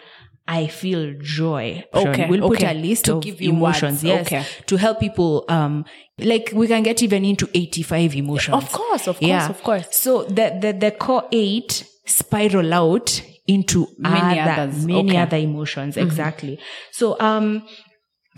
I 0.59 0.67
feel 0.67 1.13
joy. 1.21 1.83
Okay, 1.93 2.27
We'll 2.29 2.47
put 2.49 2.57
okay. 2.63 2.71
a 2.71 2.73
list 2.73 3.05
To 3.05 3.15
of 3.17 3.23
give 3.23 3.41
you 3.41 3.51
emotions. 3.51 4.03
words, 4.03 4.03
Yes. 4.03 4.27
okay. 4.27 4.45
To 4.65 4.75
help 4.77 4.99
people, 4.99 5.45
um, 5.47 5.85
like 6.19 6.51
we 6.53 6.67
can 6.67 6.83
get 6.83 7.01
even 7.01 7.23
into 7.25 7.47
85 7.53 8.15
emotions. 8.15 8.55
Of 8.63 8.71
course, 8.71 9.07
of 9.07 9.19
course, 9.19 9.49
of 9.49 9.63
course. 9.63 9.87
So 9.95 10.23
the, 10.23 10.57
the, 10.61 10.73
the 10.73 10.91
core 10.91 11.27
eight 11.31 11.85
spiral 12.05 12.73
out 12.73 13.21
into 13.47 13.87
Many 13.97 14.39
other, 14.39 14.61
others, 14.63 14.85
many 14.85 15.09
okay. 15.11 15.17
other 15.17 15.37
emotions. 15.37 15.97
Exactly. 15.97 16.59
So, 16.91 17.19
um, 17.19 17.63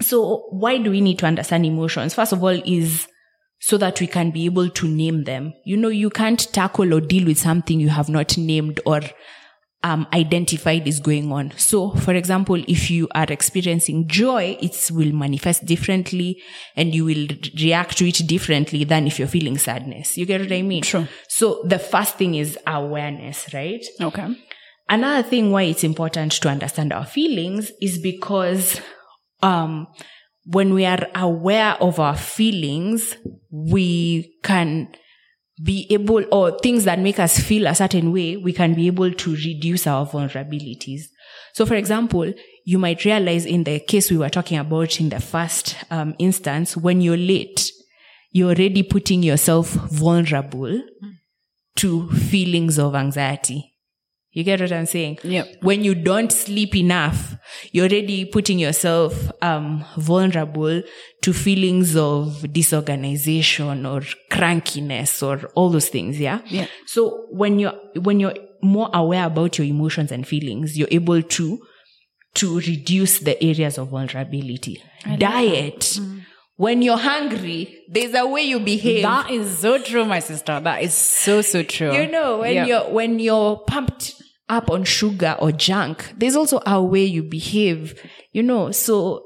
so 0.02 0.46
why 0.52 0.78
do 0.78 0.92
we 0.92 1.02
need 1.02 1.20
to 1.20 1.26
understand 1.26 1.66
emotions? 1.66 2.14
First 2.14 2.34
of 2.34 2.44
all, 2.44 2.50
is 2.66 3.08
so 3.60 3.78
that 3.78 4.00
we 4.02 4.08
can 4.08 4.32
be 4.32 4.46
able 4.46 4.70
to 4.70 4.88
name 4.88 5.24
them. 5.24 5.54
You 5.66 5.78
know, 5.78 5.88
you 5.90 6.10
can't 6.10 6.40
tackle 6.54 6.94
or 6.94 7.02
deal 7.02 7.26
with 7.26 7.38
something 7.38 7.80
you 7.80 7.90
have 7.90 8.10
not 8.10 8.38
named 8.38 8.80
or 8.86 9.02
um, 9.84 10.08
identified 10.14 10.88
is 10.88 11.00
going 11.00 11.32
on. 11.32 11.52
So, 11.58 11.92
for 11.92 12.14
example, 12.14 12.64
if 12.68 12.90
you 12.90 13.10
are 13.14 13.26
experiencing 13.26 14.08
joy, 14.08 14.58
it 14.62 14.90
will 14.92 15.12
manifest 15.12 15.66
differently 15.66 16.42
and 16.76 16.96
you 16.96 17.06
will 17.06 17.28
react 17.60 17.98
to 17.98 18.08
it 18.08 18.26
differently 18.26 18.86
than 18.86 19.06
if 19.08 19.20
you're 19.20 19.28
feeling 19.28 19.58
sadness. 19.58 20.18
You 20.18 20.26
get 20.26 20.42
what 20.42 20.52
I 20.52 20.62
mean? 20.62 20.84
True. 20.84 21.08
So 21.28 21.62
the 21.66 21.80
first 21.80 22.18
thing 22.18 22.36
is 22.36 22.58
awareness, 22.66 23.54
right? 23.54 23.86
Okay. 24.00 24.36
Another 24.90 25.28
thing 25.28 25.52
why 25.52 25.64
it's 25.64 25.84
important 25.84 26.32
to 26.34 26.50
understand 26.50 26.94
our 26.94 27.06
feelings 27.06 27.72
is 27.82 28.00
because 28.00 28.80
um, 29.42 29.88
when 30.46 30.74
we 30.74 30.86
are 30.86 31.08
aware 31.16 31.74
of 31.82 32.00
our 32.00 32.16
feelings, 32.16 33.18
we 33.52 34.34
can 34.44 34.94
be 35.64 35.88
able, 35.90 36.26
or 36.32 36.58
things 36.60 36.84
that 36.84 37.00
make 37.00 37.20
us 37.20 37.40
feel 37.40 37.68
a 37.68 37.76
certain 37.76 38.12
way, 38.12 38.36
we 38.36 38.52
can 38.52 38.74
be 38.74 38.88
able 38.88 39.14
to 39.14 39.36
reduce 39.36 39.88
our 39.88 40.06
vulnerabilities. 40.06 41.04
So, 41.54 41.66
for 41.66 41.76
example, 41.76 42.34
you 42.66 42.80
might 42.80 43.06
realize 43.06 43.46
in 43.46 43.64
the 43.64 43.80
case 43.80 44.12
we 44.12 44.18
were 44.18 44.30
talking 44.30 44.58
about 44.58 45.00
in 45.00 45.10
the 45.10 45.20
first 45.20 45.76
um, 45.90 46.16
instance, 46.20 46.76
when 46.76 47.02
you're 47.02 47.18
late, 47.18 47.72
you're 48.32 48.50
already 48.50 48.84
putting 48.84 49.24
yourself 49.24 49.68
vulnerable 49.70 50.82
to 51.76 52.10
feelings 52.10 52.80
of 52.80 52.96
anxiety. 52.96 53.73
You 54.36 54.44
get 54.44 54.60
what 54.62 54.72
I'm 54.72 54.88
saying? 54.88 55.20
Yep. 55.24 55.58
When 55.62 55.84
you 55.84 55.94
don't 55.94 56.32
sleep 56.32 56.76
enough, 56.76 57.36
you're 57.72 57.86
already 57.88 58.26
putting 58.26 58.58
yourself 58.58 59.32
um, 59.44 59.86
vulnerable 59.96 60.82
to 61.22 61.34
feelings 61.34 61.96
of 61.96 62.52
disorganization 62.52 63.86
or 63.86 64.02
crankiness 64.32 65.22
or 65.22 65.48
all 65.56 65.70
those 65.70 65.90
things. 65.90 66.20
Yeah. 66.20 66.40
Yeah. 66.48 66.66
So 66.88 67.28
when 67.30 67.60
you're 67.60 67.76
when 67.96 68.20
you're 68.20 68.34
more 68.64 68.90
aware 68.94 69.26
about 69.28 69.58
your 69.60 69.68
emotions 69.68 70.12
and 70.12 70.28
feelings, 70.28 70.78
you're 70.78 70.88
able 70.92 71.22
to 71.22 71.60
to 72.36 72.60
reduce 72.60 73.20
the 73.20 73.42
areas 73.44 73.78
of 73.78 73.90
vulnerability. 73.90 74.82
Diet. 75.20 76.00
When 76.56 76.82
you're 76.82 76.98
hungry, 76.98 77.80
there's 77.90 78.14
a 78.14 78.26
way 78.28 78.44
you 78.44 78.60
behave. 78.60 79.04
That 79.04 79.30
is 79.32 79.58
so 79.60 79.78
true, 79.82 80.06
my 80.06 80.20
sister. 80.20 80.60
That 80.60 80.82
is 80.82 80.94
so 80.94 81.42
so 81.42 81.62
true. 81.62 81.94
You 81.94 82.08
know, 82.10 82.40
when 82.40 82.54
Yeah. 82.54 82.66
you're 82.66 82.90
when 82.90 83.20
you're 83.20 83.58
pumped 83.68 84.16
up 84.54 84.70
on 84.70 84.84
sugar 84.84 85.36
or 85.40 85.52
junk, 85.52 86.14
there's 86.18 86.36
also 86.36 86.60
our 86.66 86.84
way 86.84 87.04
you 87.04 87.24
behave. 87.24 88.00
You 88.32 88.44
know, 88.44 88.72
so 88.72 89.26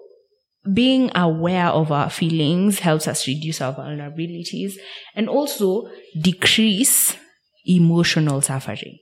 being 0.74 1.12
aware 1.16 1.68
of 1.68 1.92
our 1.92 2.10
feelings 2.10 2.80
helps 2.80 3.08
us 3.08 3.28
reduce 3.28 3.62
our 3.62 3.74
vulnerabilities 3.74 4.74
and 5.16 5.30
also 5.30 5.90
decrease 6.20 7.16
emotional 7.66 8.42
suffering. 8.42 8.98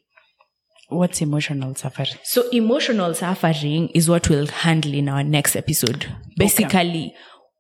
What's 0.90 1.22
emotional 1.22 1.74
suffering? 1.76 2.20
So 2.24 2.48
emotional 2.50 3.14
suffering 3.16 3.90
is 3.90 4.08
what 4.08 4.30
we'll 4.30 4.48
handle 4.48 4.94
in 4.94 5.10
our 5.10 5.24
next 5.24 5.56
episode. 5.56 6.06
Basically, 6.38 7.16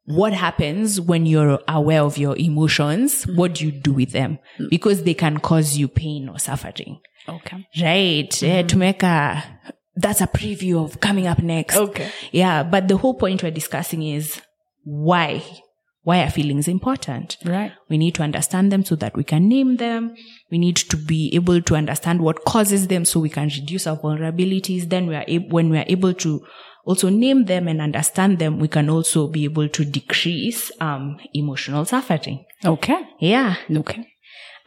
what 0.05 0.33
happens 0.33 1.01
when 1.01 1.25
you're 1.25 1.59
aware 1.67 2.01
of 2.01 2.17
your 2.17 2.37
emotions? 2.37 3.25
Mm-hmm. 3.25 3.37
What 3.37 3.55
do 3.55 3.65
you 3.65 3.71
do 3.71 3.93
with 3.93 4.11
them? 4.11 4.37
Mm. 4.59 4.69
Because 4.69 5.03
they 5.03 5.15
can 5.15 5.39
cause 5.39 5.77
you 5.77 5.87
pain 5.87 6.29
or 6.29 6.37
suffering. 6.37 6.99
Okay. 7.27 7.67
Right. 7.81 8.43
Eh, 8.43 8.63
to 8.63 8.77
make 8.77 9.03
a, 9.03 9.43
that's 9.95 10.21
a 10.21 10.27
preview 10.27 10.83
of 10.83 10.99
coming 10.99 11.27
up 11.27 11.39
next. 11.39 11.75
Okay. 11.75 12.11
Yeah. 12.31 12.63
But 12.63 12.87
the 12.87 12.97
whole 12.97 13.15
point 13.15 13.43
we're 13.43 13.51
discussing 13.51 14.03
is 14.03 14.41
why, 14.83 15.43
why 16.03 16.21
are 16.21 16.29
feelings 16.29 16.67
important? 16.67 17.37
Right. 17.43 17.71
We 17.89 17.97
need 17.97 18.13
to 18.15 18.23
understand 18.23 18.71
them 18.71 18.85
so 18.85 18.95
that 18.97 19.15
we 19.15 19.23
can 19.23 19.47
name 19.47 19.77
them. 19.77 20.15
We 20.51 20.57
need 20.59 20.75
to 20.75 20.97
be 20.97 21.33
able 21.33 21.61
to 21.61 21.75
understand 21.75 22.21
what 22.21 22.45
causes 22.45 22.87
them 22.87 23.05
so 23.05 23.19
we 23.19 23.29
can 23.29 23.49
reduce 23.49 23.87
our 23.87 23.97
vulnerabilities. 23.97 24.89
Then 24.89 25.07
we 25.07 25.15
are 25.15 25.25
able, 25.27 25.49
when 25.49 25.69
we 25.69 25.77
are 25.79 25.85
able 25.87 26.13
to 26.15 26.45
also 26.85 27.09
name 27.09 27.45
them 27.45 27.67
and 27.67 27.81
understand 27.81 28.37
them, 28.37 28.59
we 28.59 28.67
can 28.67 28.89
also 28.91 29.27
be 29.27 29.43
able 29.45 29.67
to 29.67 29.83
decrease, 29.83 30.71
um, 30.79 31.17
emotional 31.33 31.83
suffering. 31.85 32.45
Okay. 32.63 33.01
Yeah. 33.19 33.55
Okay. 33.75 34.07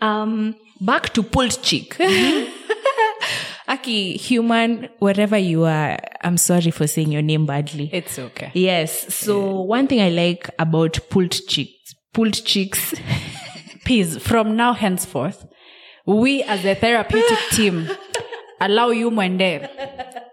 Um, 0.00 0.54
back 0.80 1.12
to 1.14 1.22
pulled 1.22 1.62
cheek. 1.62 1.96
Aki, 3.68 4.16
human, 4.16 4.88
wherever 4.98 5.36
you 5.36 5.64
are, 5.64 5.98
I'm 6.22 6.38
sorry 6.38 6.70
for 6.70 6.86
saying 6.86 7.12
your 7.12 7.20
name 7.20 7.44
badly. 7.44 7.90
It's 7.92 8.18
okay. 8.18 8.50
Yes. 8.54 9.14
So 9.14 9.60
one 9.60 9.86
thing 9.86 10.00
I 10.00 10.08
like 10.08 10.48
about 10.58 10.98
pulled 11.10 11.32
cheeks, 11.32 11.94
pulled 12.14 12.32
cheeks. 12.32 12.94
Please, 13.84 14.16
from 14.18 14.56
now 14.56 14.72
henceforth, 14.72 15.46
we 16.06 16.42
as 16.44 16.64
a 16.64 16.74
therapeutic 16.74 17.38
team 17.50 17.90
allow 18.60 18.88
you 18.88 19.10
Mwende 19.10 19.68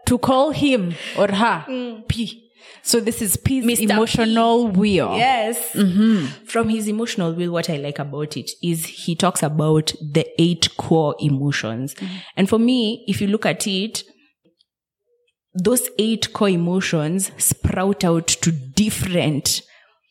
to 0.05 0.17
call 0.17 0.51
him 0.51 0.93
or 1.17 1.27
her 1.27 1.65
P. 2.07 2.45
So 2.86 3.00
this 3.00 3.20
is 3.20 3.36
P's 3.36 3.65
Mr. 3.65 3.77
P. 3.80 3.84
emotional 3.86 4.68
wheel. 4.68 5.18
Yes. 5.18 5.74
Mm-hmm. 5.74 6.46
From 6.46 6.70
his 6.70 6.88
emotional 6.88 7.34
wheel, 7.34 7.51
what 7.51 7.68
I 7.68 7.77
like 7.77 7.98
about 7.98 8.38
it 8.38 8.51
is 8.62 8.86
he 8.86 9.15
talks 9.15 9.42
about 9.42 9.92
the 10.00 10.27
eight 10.39 10.77
core 10.77 11.15
emotions. 11.20 11.96
Mm-hmm. 11.96 12.15
And 12.38 12.48
for 12.48 12.60
me, 12.60 13.04
if 13.08 13.22
you 13.22 13.27
look 13.27 13.48
at 13.48 13.65
it, 13.65 14.04
those 15.56 15.89
eight 15.98 16.32
core 16.32 16.50
emotions 16.50 17.32
sprout 17.39 18.04
out 18.04 18.27
to 18.27 18.51
different 18.51 19.63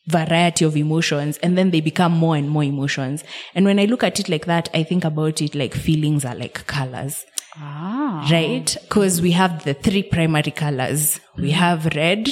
variety 0.07 0.65
of 0.65 0.75
emotions 0.75 1.37
and 1.37 1.57
then 1.57 1.71
they 1.71 1.79
become 1.79 2.11
more 2.11 2.35
and 2.35 2.49
more 2.49 2.65
emotions. 2.65 3.23
And 3.55 3.63
when 3.63 3.79
I 3.79 3.85
look 3.85 4.03
at 4.03 4.19
it 4.19 4.27
like 4.27 4.47
that, 4.47 4.67
I 4.73 4.83
think 4.83 5.05
about 5.05 5.41
it 5.41 5.55
like 5.55 5.73
feelings 5.73 6.25
are 6.25 6.35
like 6.35 6.67
colors 6.67 7.23
Ah. 7.57 8.27
right? 8.31 8.75
Because 8.81 9.21
we 9.21 9.31
have 9.31 9.63
the 9.63 9.73
three 9.73 10.03
primary 10.03 10.51
colors. 10.51 11.19
We 11.37 11.49
mm-hmm. 11.51 11.59
have 11.59 11.85
red, 11.95 12.29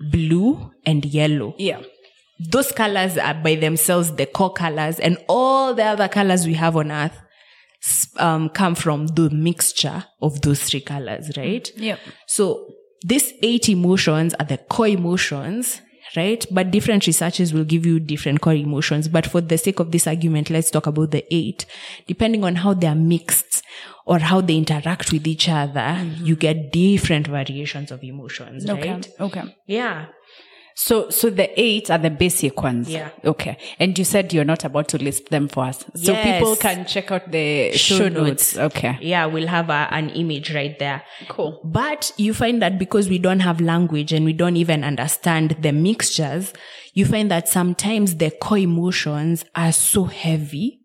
blue, 0.00 0.70
and 0.86 1.04
yellow. 1.04 1.54
Yeah. 1.58 1.82
Those 2.38 2.72
colors 2.72 3.18
are 3.18 3.34
by 3.34 3.56
themselves 3.56 4.12
the 4.16 4.26
core 4.26 4.52
colors, 4.52 4.98
and 4.98 5.18
all 5.28 5.74
the 5.74 5.84
other 5.84 6.08
colors 6.08 6.46
we 6.46 6.54
have 6.54 6.76
on 6.76 6.90
earth 6.90 7.18
um, 8.16 8.48
come 8.48 8.74
from 8.74 9.08
the 9.08 9.30
mixture 9.30 10.04
of 10.20 10.40
those 10.42 10.62
three 10.62 10.80
colors, 10.80 11.30
right? 11.36 11.70
Yeah. 11.76 11.96
So 12.26 12.74
these 13.04 13.32
eight 13.42 13.68
emotions 13.68 14.34
are 14.34 14.46
the 14.46 14.58
core 14.58 14.88
emotions, 14.88 15.80
right? 16.16 16.44
But 16.50 16.70
different 16.70 17.06
researches 17.06 17.52
will 17.52 17.64
give 17.64 17.86
you 17.86 18.00
different 18.00 18.40
core 18.40 18.54
emotions. 18.54 19.08
But 19.08 19.26
for 19.26 19.40
the 19.40 19.58
sake 19.58 19.80
of 19.80 19.92
this 19.92 20.06
argument, 20.06 20.50
let's 20.50 20.70
talk 20.70 20.86
about 20.86 21.10
the 21.10 21.24
eight. 21.34 21.66
Depending 22.06 22.44
on 22.44 22.56
how 22.56 22.74
they 22.74 22.86
are 22.86 22.94
mixed 22.94 23.62
or 24.06 24.18
how 24.18 24.40
they 24.40 24.56
interact 24.56 25.12
with 25.12 25.26
each 25.26 25.48
other, 25.48 25.80
mm-hmm. 25.80 26.24
you 26.24 26.36
get 26.36 26.72
different 26.72 27.26
variations 27.26 27.90
of 27.90 28.02
emotions, 28.02 28.68
Okay. 28.68 28.90
right? 28.90 29.08
Okay. 29.20 29.56
Yeah. 29.66 30.06
So, 30.74 31.10
so 31.10 31.28
the 31.28 31.48
eight 31.60 31.90
are 31.90 31.98
the 31.98 32.10
basic 32.10 32.62
ones. 32.62 32.88
Yeah. 32.88 33.10
Okay. 33.24 33.58
And 33.78 33.98
you 33.98 34.04
said 34.04 34.32
you're 34.32 34.44
not 34.44 34.64
about 34.64 34.88
to 34.88 34.98
list 34.98 35.28
them 35.28 35.46
for 35.48 35.64
us. 35.64 35.84
So 35.94 36.12
Yes. 36.12 36.38
people 36.38 36.56
can 36.56 36.86
check 36.86 37.10
out 37.10 37.30
the 37.30 37.72
show, 37.72 37.98
Show 37.98 38.08
notes. 38.08 38.56
notes. 38.56 38.56
Okay. 38.56 38.96
Yeah, 39.02 39.26
we'll 39.26 39.48
have 39.48 39.68
a, 39.68 39.88
an 39.90 40.08
image 40.10 40.54
right 40.54 40.78
there. 40.78 41.02
Cool. 41.28 41.60
But 41.64 42.12
you 42.16 42.32
find 42.32 42.62
that 42.62 42.78
because 42.78 43.08
we 43.10 43.18
don't 43.18 43.40
have 43.40 43.60
language 43.60 44.12
and 44.12 44.24
we 44.24 44.32
don't 44.32 44.56
even 44.56 44.82
understand 44.84 45.56
the 45.60 45.72
mixtures, 45.72 46.52
you 46.94 47.04
find 47.04 47.30
that 47.30 47.48
sometimes 47.48 48.16
the 48.16 48.30
core 48.30 48.58
emotions 48.58 49.44
are 49.54 49.72
so 49.72 50.04
heavy 50.04 50.80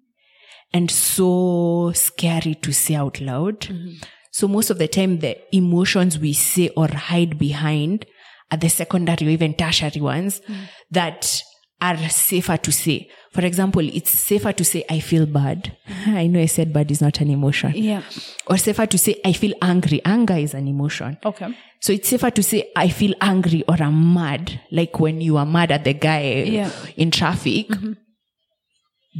and 0.73 0.91
so 0.91 1.91
scary 1.95 2.55
to 2.55 2.73
say 2.73 2.95
out 2.95 3.21
loud. 3.21 3.61
Mm-hmm. 3.61 4.03
So 4.31 4.49
most 4.49 4.69
of 4.69 4.77
the 4.77 4.89
time, 4.89 5.19
the 5.19 5.37
emotions 5.55 6.19
we 6.19 6.33
say 6.33 6.67
or 6.75 6.89
hide 6.89 7.39
behind 7.39 8.05
at 8.51 8.61
the 8.61 8.69
secondary 8.69 9.27
or 9.27 9.31
even 9.31 9.53
tertiary 9.53 10.01
ones 10.01 10.41
mm. 10.47 10.55
that 10.91 11.41
are 11.81 11.97
safer 12.09 12.57
to 12.57 12.71
say. 12.71 13.09
For 13.31 13.45
example, 13.45 13.87
it's 13.87 14.11
safer 14.11 14.53
to 14.53 14.63
say, 14.63 14.85
I 14.89 14.99
feel 14.99 15.25
bad. 15.25 15.75
I 16.07 16.27
know 16.27 16.39
I 16.39 16.45
said 16.45 16.71
bad 16.71 16.89
is 16.89 17.01
not 17.01 17.19
an 17.19 17.29
emotion. 17.29 17.73
Yeah. 17.75 18.01
Or 18.47 18.57
safer 18.57 18.85
to 18.85 18.97
say, 18.97 19.19
I 19.25 19.33
feel 19.33 19.53
angry. 19.61 20.01
Anger 20.05 20.35
is 20.35 20.53
an 20.53 20.67
emotion. 20.67 21.17
Okay. 21.25 21.55
So 21.81 21.91
it's 21.91 22.07
safer 22.07 22.31
to 22.31 22.41
say, 22.41 22.71
I 22.75 22.87
feel 22.89 23.13
angry 23.19 23.63
or 23.67 23.75
I'm 23.75 24.13
mad, 24.13 24.61
like 24.71 24.99
when 24.99 25.21
you 25.21 25.37
are 25.37 25.45
mad 25.45 25.71
at 25.71 25.83
the 25.83 25.93
guy 25.93 26.43
Yeah. 26.43 26.71
in 26.95 27.11
traffic. 27.11 27.67
Mm-hmm. 27.67 27.93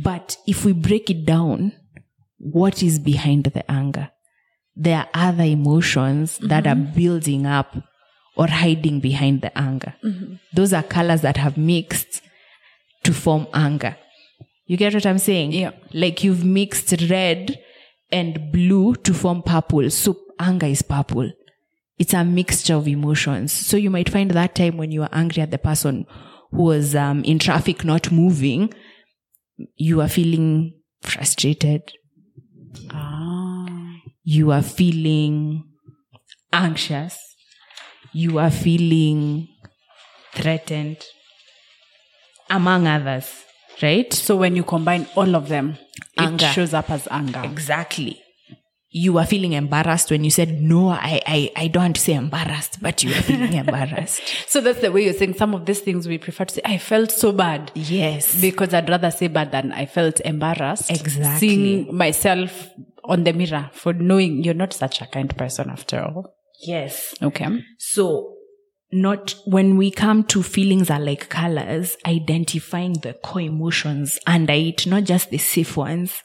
But 0.01 0.38
if 0.48 0.65
we 0.65 0.74
break 0.74 1.10
it 1.10 1.25
down, 1.25 1.74
what 2.38 2.82
is 2.82 3.00
behind 3.00 3.46
the 3.46 3.70
anger? 3.70 4.10
There 4.75 4.98
are 4.98 5.10
other 5.13 5.44
emotions 5.44 6.38
that 6.39 6.63
mm-hmm. 6.63 6.82
are 6.82 6.94
building 6.94 7.46
up 7.46 7.75
or 8.36 8.48
hiding 8.48 9.00
behind 9.00 9.42
the 9.42 9.58
anger. 9.58 9.96
Those 10.54 10.74
are 10.74 10.84
colors 10.84 11.22
that 11.22 11.38
have 11.38 11.58
mixed 11.58 12.22
to 13.04 13.13
form 13.13 13.48
anger. 13.54 13.98
You 14.68 14.77
get 14.77 14.94
what 14.94 15.06
I'm 15.06 15.20
saying? 15.20 15.51
Yeah. 15.51 15.72
Like 15.94 16.24
you've 16.24 16.44
mixed 16.44 16.94
red 17.10 17.60
and 18.12 18.51
blue 18.51 18.96
to 18.96 19.13
form 19.13 19.44
purple. 19.44 19.89
So 19.89 20.18
anger 20.39 20.65
is 20.65 20.82
purple. 20.82 21.32
It's 21.98 22.13
a 22.13 22.25
mixture 22.25 22.75
of 22.75 22.88
emotions. 22.88 23.54
So 23.54 23.77
you 23.77 23.89
might 23.89 24.10
find 24.10 24.32
that 24.32 24.56
time 24.56 24.77
when 24.77 24.92
you 24.92 25.04
are 25.04 25.10
angry 25.12 25.44
at 25.44 25.51
the 25.51 25.58
person 25.58 26.06
who 26.51 26.63
was 26.63 26.96
um, 26.96 27.24
in 27.24 27.39
traffic 27.39 27.86
not 27.86 28.12
moving, 28.12 28.74
you 29.75 30.01
are 30.01 30.10
feeling 30.10 30.74
frustrated. 31.01 31.94
Ah. 32.92 33.65
You 34.24 34.51
are 34.51 34.63
feeling 34.63 35.63
anxious. 36.51 37.18
You 38.15 38.39
are 38.39 38.50
feeling 38.50 39.50
threatened, 40.34 41.03
among 42.50 42.88
others, 42.88 43.43
right? 43.81 44.12
So 44.13 44.38
when 44.38 44.55
you 44.55 44.63
combine 44.63 45.05
all 45.15 45.36
of 45.36 45.50
them, 45.50 45.77
Anger. 46.17 46.45
it 46.45 46.53
shows 46.53 46.74
up 46.74 46.89
as 46.89 47.10
anger. 47.12 47.41
Exactly. 47.43 48.22
You 48.89 49.12
were 49.12 49.25
feeling 49.25 49.51
embarrassed 49.51 50.10
when 50.12 50.24
you 50.24 50.29
said, 50.31 50.62
no, 50.62 50.88
I, 50.88 51.22
I, 51.27 51.51
I 51.57 51.67
don't 51.67 51.84
want 51.84 51.95
to 51.98 52.01
say 52.01 52.13
embarrassed, 52.13 52.81
but 52.81 53.03
you 53.03 53.10
were 53.10 53.22
feeling 53.22 53.51
embarrassed. 53.65 54.22
So 54.48 54.62
that's 54.62 54.79
the 54.79 54.93
way 54.93 55.03
you're 55.03 55.13
saying 55.13 55.34
some 55.34 55.53
of 55.53 55.65
these 55.65 55.81
things 55.81 56.07
we 56.07 56.17
prefer 56.17 56.45
to 56.45 56.53
say, 56.53 56.62
I 56.63 56.77
felt 56.77 57.12
so 57.12 57.34
bad. 57.34 57.69
Yes. 57.75 58.39
Because 58.39 58.74
I'd 58.74 58.88
rather 58.88 59.12
say 59.12 59.27
bad 59.27 59.51
than 59.51 59.74
I 59.74 59.88
felt 59.88 60.22
embarrassed. 60.22 60.89
Exactly. 60.89 61.50
Seeing 61.50 61.93
myself 61.93 62.69
on 63.03 63.25
the 63.25 63.34
mirror 63.34 63.69
for 63.74 63.91
knowing 63.91 64.41
you're 64.41 64.53
not 64.53 64.72
such 64.72 65.01
a 65.01 65.05
kind 65.05 65.36
person 65.36 65.69
after 65.69 66.00
all. 66.01 66.31
Yes. 66.62 67.13
Okay. 67.21 67.63
So 67.77 68.35
not 68.91 69.35
when 69.45 69.77
we 69.77 69.91
come 69.91 70.24
to 70.25 70.41
feelings 70.41 70.89
are 70.89 71.00
like 71.00 71.29
colors, 71.29 71.97
identifying 72.05 72.93
the 72.93 73.13
core 73.13 73.41
emotions 73.41 74.19
under 74.25 74.53
it, 74.53 74.88
not 74.88 75.03
just 75.03 75.29
the 75.29 75.38
safe 75.38 75.75
ones, 75.75 76.24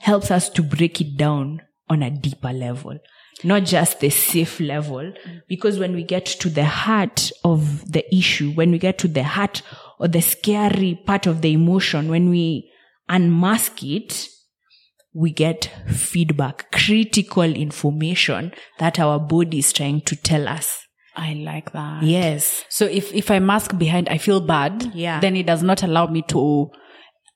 helps 0.00 0.30
us 0.30 0.48
to 0.50 0.62
break 0.62 1.00
it 1.00 1.16
down 1.16 1.62
on 1.88 2.02
a 2.02 2.10
deeper 2.10 2.52
level. 2.52 2.98
Not 3.42 3.64
just 3.64 4.00
the 4.00 4.10
safe 4.10 4.60
level, 4.60 5.12
because 5.48 5.78
when 5.78 5.94
we 5.94 6.04
get 6.04 6.24
to 6.24 6.48
the 6.48 6.64
heart 6.64 7.32
of 7.42 7.90
the 7.90 8.14
issue, 8.14 8.52
when 8.52 8.70
we 8.70 8.78
get 8.78 8.96
to 8.98 9.08
the 9.08 9.24
heart 9.24 9.62
or 9.98 10.06
the 10.06 10.22
scary 10.22 11.00
part 11.04 11.26
of 11.26 11.42
the 11.42 11.52
emotion, 11.52 12.08
when 12.08 12.30
we 12.30 12.70
unmask 13.08 13.82
it, 13.82 14.28
we 15.14 15.32
get 15.32 15.70
feedback, 15.86 16.70
critical 16.72 17.42
information 17.42 18.52
that 18.78 18.98
our 18.98 19.18
body 19.18 19.60
is 19.60 19.72
trying 19.72 20.00
to 20.02 20.16
tell 20.16 20.48
us. 20.48 20.80
I 21.16 21.34
like 21.34 21.72
that. 21.72 22.02
Yes. 22.02 22.64
So 22.68 22.86
if, 22.86 23.14
if 23.14 23.30
I 23.30 23.38
mask 23.38 23.78
behind, 23.78 24.08
I 24.08 24.18
feel 24.18 24.40
bad. 24.40 24.90
Yeah. 24.92 25.20
Then 25.20 25.36
it 25.36 25.46
does 25.46 25.62
not 25.62 25.84
allow 25.84 26.08
me 26.08 26.22
to 26.28 26.70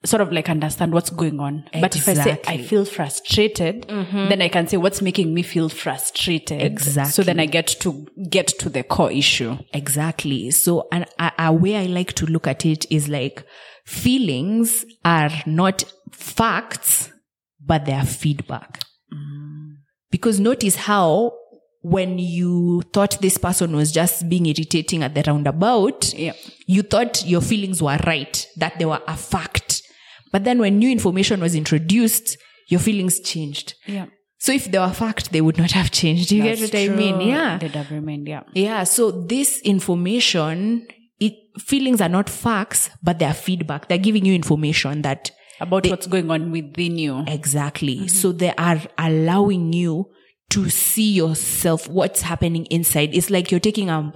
sort 0.05 0.21
of 0.21 0.33
like 0.33 0.49
understand 0.49 0.93
what's 0.93 1.11
going 1.11 1.41
on. 1.41 1.65
Exactly. 1.73 1.81
But 1.81 1.97
if 1.97 2.09
I 2.09 2.15
say 2.15 2.41
I 2.47 2.59
feel 2.59 2.85
frustrated, 2.85 3.87
mm-hmm. 3.87 4.29
then 4.29 4.43
I 4.43 4.49
can 4.49 4.67
say 4.67 4.77
what's 4.77 5.03
making 5.03 5.33
me 5.33 5.43
feel 5.43 5.69
frustrated. 5.69 6.63
Exactly. 6.63 7.13
So 7.13 7.23
then 7.23 7.41
I 7.41 7.47
get 7.47 7.69
to 7.81 8.07
get 8.29 8.49
to 8.59 8.69
the 8.69 8.83
core 8.83 9.13
issue. 9.13 9.59
Exactly. 9.73 10.51
So, 10.51 10.89
and 10.93 11.07
a, 11.19 11.33
a 11.39 11.53
way 11.53 11.77
I 11.77 11.87
like 11.87 12.13
to 12.15 12.27
look 12.27 12.47
at 12.47 12.65
it 12.67 12.91
is 12.91 13.09
like 13.09 13.45
feelings 13.85 14.85
are 15.05 15.31
not 15.47 15.85
facts, 16.13 17.13
but 17.65 17.85
they 17.85 17.93
are 17.93 18.07
feedback. 18.07 18.81
Mm. 19.13 19.77
Because 20.11 20.41
notice 20.41 20.77
how 20.77 21.33
when 21.83 22.19
you 22.19 22.83
thought 22.93 23.21
this 23.21 23.39
person 23.39 23.75
was 23.77 23.93
just 23.93 24.29
being 24.29 24.47
irritating 24.47 25.03
at 25.03 25.15
the 25.15 25.23
roundabout, 25.27 26.13
Yeah. 26.15 26.33
you 26.67 26.83
thought 26.83 27.25
your 27.25 27.41
feelings 27.41 27.81
were 27.83 27.99
right, 28.07 28.47
that 28.57 28.79
they 28.79 28.85
were 28.85 29.01
a 29.07 29.17
fact. 29.17 29.83
But 30.33 30.45
then 30.45 30.59
when 30.59 30.79
new 30.79 30.91
information 30.91 31.41
was 31.41 31.55
introduced, 31.55 32.37
your 32.69 32.81
feelings 32.81 33.21
changed. 33.21 33.75
Yeah. 33.87 34.07
So 34.41 34.53
if 34.53 34.71
they 34.71 34.79
were 34.79 34.91
fact, 34.93 35.33
they 35.33 35.41
would 35.41 35.57
not 35.59 35.73
have 35.73 35.91
changed. 35.91 36.31
You 36.31 36.43
get 36.43 36.59
That's 36.59 36.73
what 36.73 36.81
I 36.81 36.89
mean? 36.89 37.21
Yeah. 37.23 37.59
They'd 37.59 37.71
have 37.73 37.91
remained, 37.91 38.29
yeah. 38.29 38.43
Yeah. 38.55 38.85
So 38.85 39.11
this 39.11 39.61
information, 39.63 40.87
it 41.19 41.35
feelings 41.61 42.01
are 42.01 42.09
not 42.09 42.29
facts, 42.29 42.91
but 43.03 43.19
they 43.19 43.25
are 43.25 43.35
feedback. 43.35 43.89
They're 43.89 43.99
giving 43.99 44.25
you 44.25 44.35
information 44.35 45.03
that 45.03 45.31
About 45.61 45.87
what's 45.87 46.07
going 46.07 46.31
on 46.31 46.51
within 46.53 46.99
you. 46.99 47.25
exactly. 47.27 48.09
So 48.09 48.33
they 48.33 48.53
are 48.57 48.81
allowing 48.97 49.73
you 49.73 50.11
to 50.51 50.71
see 50.71 51.13
yourself, 51.13 51.89
what's 51.89 52.23
happening 52.23 52.67
inside. 52.67 53.11
It's 53.15 53.29
like 53.31 53.51
you're 53.51 53.61
taking 53.61 53.91
um, 53.91 54.13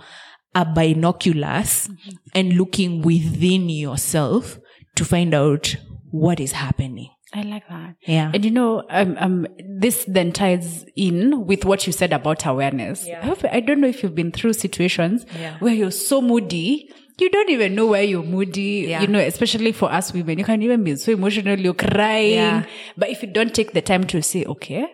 a 0.54 0.64
binoculars 0.64 1.90
and 2.34 2.54
looking 2.54 3.02
within 3.02 3.68
yourself 3.68 4.58
to 4.96 5.04
find 5.04 5.34
out 5.34 5.76
what 6.10 6.40
is 6.40 6.52
happening. 6.52 7.08
I 7.34 7.42
like 7.42 7.66
that. 7.68 7.94
Yeah. 8.06 8.30
And 8.34 8.44
you 8.44 8.50
know, 8.50 8.84
um, 8.90 9.16
um, 9.18 9.46
this 9.66 10.04
then 10.06 10.32
ties 10.32 10.84
in 10.96 11.46
with 11.46 11.64
what 11.64 11.86
you 11.86 11.92
said 11.92 12.12
about 12.12 12.44
awareness. 12.44 13.06
I, 13.08 13.24
hope, 13.24 13.42
I 13.50 13.60
don't 13.60 13.80
know 13.80 13.88
if 13.88 14.02
you've 14.02 14.14
been 14.14 14.32
through 14.32 14.52
situations 14.52 15.24
Yeah. 15.40 15.56
where 15.58 15.72
you're 15.72 15.90
so 15.90 16.20
moody, 16.20 16.90
you 17.18 17.30
don't 17.30 17.50
even 17.50 17.74
know 17.74 17.86
why 17.86 18.00
you're 18.00 18.22
moody. 18.22 18.86
Yeah. 18.88 19.00
You 19.02 19.06
know, 19.08 19.18
especially 19.20 19.72
for 19.72 19.92
us 19.92 20.12
women, 20.12 20.38
you 20.38 20.44
can 20.44 20.62
even 20.62 20.82
be 20.84 20.96
so 20.96 21.12
emotional, 21.12 21.58
you're 21.58 21.74
crying. 21.74 22.34
Yeah. 22.34 22.66
But 22.96 23.10
if 23.10 23.22
you 23.22 23.28
don't 23.32 23.54
take 23.54 23.72
the 23.72 23.82
time 23.82 24.04
to 24.08 24.22
say, 24.22 24.44
okay, 24.44 24.86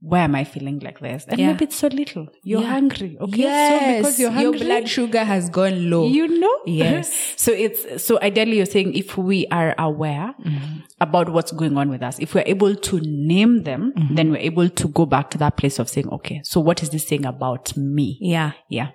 why 0.00 0.20
am 0.20 0.36
I 0.36 0.44
feeling 0.44 0.78
like 0.78 1.00
this? 1.00 1.24
And 1.28 1.40
Yeah. 1.40 1.48
maybe 1.48 1.64
it's 1.64 1.74
so 1.74 1.88
little. 1.88 2.28
You're 2.44 2.60
Yeah. 2.60 2.68
hungry. 2.68 3.16
Okay. 3.20 3.36
Yes. 3.38 3.80
So 3.80 3.96
because 4.02 4.20
you're 4.20 4.30
hungry, 4.30 4.58
your 4.60 4.66
blood 4.68 4.88
sugar 4.88 5.24
has 5.24 5.50
gone 5.50 5.90
low. 5.90 6.06
you 6.06 6.28
know 6.38 6.56
Yes. 6.66 7.12
so 7.36 7.50
it's 7.50 8.04
so 8.04 8.18
ideally 8.22 8.58
you're 8.58 8.66
saying 8.66 8.94
if 8.94 9.18
we 9.18 9.46
are 9.48 9.74
aware 9.78 10.34
Mm-hmm. 10.38 10.78
about 11.00 11.30
what's 11.32 11.50
going 11.50 11.76
on 11.76 11.90
with 11.90 12.02
us 12.02 12.20
if 12.20 12.32
we're 12.34 12.44
able 12.46 12.76
to 12.76 13.00
name 13.00 13.64
them 13.64 13.92
Mm-hmm. 13.96 14.14
then 14.14 14.30
we're 14.30 14.36
able 14.52 14.68
to 14.68 14.88
go 14.88 15.04
back 15.04 15.30
to 15.30 15.38
that 15.38 15.56
place 15.56 15.80
of 15.80 15.88
saying 15.88 16.08
okay 16.10 16.40
so 16.44 16.60
what 16.60 16.80
is 16.82 16.90
this 16.90 17.04
saying 17.08 17.26
about 17.26 17.76
me 17.76 18.18
yeah. 18.20 18.52
yeah 18.70 18.90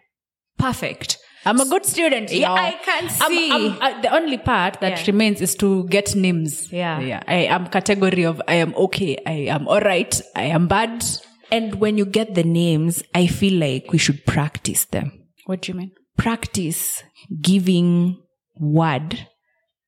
Perfect. 0.58 1.17
I'm 1.45 1.60
a 1.60 1.65
good 1.65 1.86
student. 1.86 2.32
Yeah. 2.32 2.53
I 2.53 2.71
can 2.84 3.03
I'm- 3.06 3.10
see. 3.32 3.51
I'm- 3.51 3.77
uh, 3.82 4.01
the 4.01 4.13
only 4.13 4.38
part 4.38 4.79
that 4.82 4.99
Yeah. 4.99 5.03
remains 5.08 5.41
is 5.41 5.56
to 5.56 5.86
get 5.89 6.15
names. 6.15 6.71
Yeah. 6.71 6.99
yeah. 7.01 7.23
I 7.27 7.45
am 7.47 7.67
category 7.67 8.23
of 8.23 8.41
I 8.47 8.56
am 8.56 8.73
okay, 8.75 9.17
I 9.25 9.47
am 9.49 9.67
all 9.67 9.82
right, 9.82 10.21
I 10.36 10.43
am 10.43 10.67
bad. 10.67 11.03
And 11.51 11.75
when 11.75 11.97
you 11.97 12.06
get 12.06 12.34
the 12.34 12.43
names, 12.43 13.03
I 13.13 13.27
feel 13.27 13.60
like 13.60 13.91
we 13.91 13.97
should 13.99 14.25
practice 14.25 14.86
them. 14.86 15.12
What 15.45 15.62
do 15.63 15.71
you 15.71 15.77
mean? 15.77 15.91
Practice 16.17 17.03
giving 17.41 18.17
word 18.58 19.27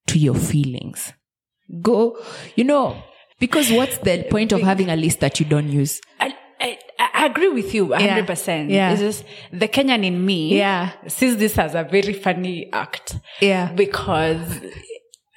to 0.08 0.20
your 0.20 0.36
feelings. 0.36 1.14
Go, 1.82 2.20
you 2.56 2.64
know, 2.66 3.02
because 3.40 3.72
what's 3.72 3.98
the 4.00 4.28
point 4.30 4.52
of 4.52 4.62
having 4.62 4.90
a 4.90 4.96
list 4.96 5.22
that 5.22 5.40
you 5.40 5.46
don't 5.48 5.70
use? 5.70 6.02
I, 6.20 6.35
I, 7.26 7.32
agree 7.32 7.50
with 7.50 7.74
you 7.74 7.88
100%. 7.88 8.70
Yeah. 8.70 8.92
It's 8.92 9.02
just 9.02 9.24
the 9.52 9.68
Kenyan 9.68 10.06
in 10.06 10.26
me 10.26 10.58
Yeah. 10.58 10.92
sees 11.08 11.38
this 11.38 11.58
as 11.58 11.76
a 11.76 11.84
very 11.84 12.14
funny 12.14 12.70
act. 12.74 13.18
Yeah. 13.42 13.72
Because, 13.74 14.42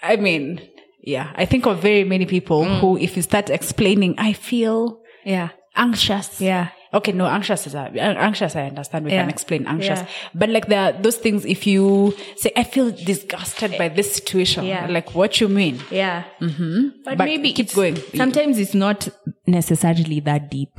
I 0.03 0.17
mean, 0.17 0.61
yeah, 1.03 1.33
I 1.35 1.45
think 1.45 1.67
of 1.67 1.81
very 1.81 2.05
many 2.05 2.27
people 2.27 2.65
Mm. 2.65 2.81
who, 2.81 2.99
if 2.99 3.17
you 3.17 3.23
start 3.23 3.51
explaining, 3.51 4.15
I 4.19 4.33
feel 4.33 5.01
Yeah. 5.25 5.49
anxious. 5.77 6.41
Yeah. 6.41 6.69
Okay, 6.95 7.13
no, 7.13 7.27
anxious 7.27 7.67
is 7.67 7.75
a, 7.75 7.81
anxious. 8.01 8.57
I 8.57 8.63
understand. 8.73 9.05
We 9.05 9.11
Yeah. 9.13 9.21
can 9.23 9.29
explain 9.29 9.67
anxious, 9.67 9.99
Yeah. 10.01 10.07
but 10.35 10.49
like 10.49 10.69
there 10.69 10.81
are 10.87 10.93
those 10.93 11.19
things. 11.19 11.45
If 11.45 11.67
you 11.67 12.15
say, 12.37 12.51
"I 12.57 12.65
feel 12.65 12.91
disgusted 12.91 13.77
by 13.77 13.89
this 13.89 14.09
situation," 14.15 14.65
Yeah. 14.65 14.87
like 14.89 15.15
what 15.15 15.39
you 15.41 15.49
mean? 15.49 15.81
Yeah. 15.91 16.25
Mm-hmm. 16.41 16.81
But, 17.05 17.19
But 17.19 17.25
maybe 17.27 17.53
keep 17.53 17.67
it's- 17.67 17.75
going. 17.77 17.97
Sometimes 18.17 18.59
it's 18.59 18.73
not 18.75 19.07
necessarily 19.47 20.21
that 20.21 20.51
deep. 20.51 20.71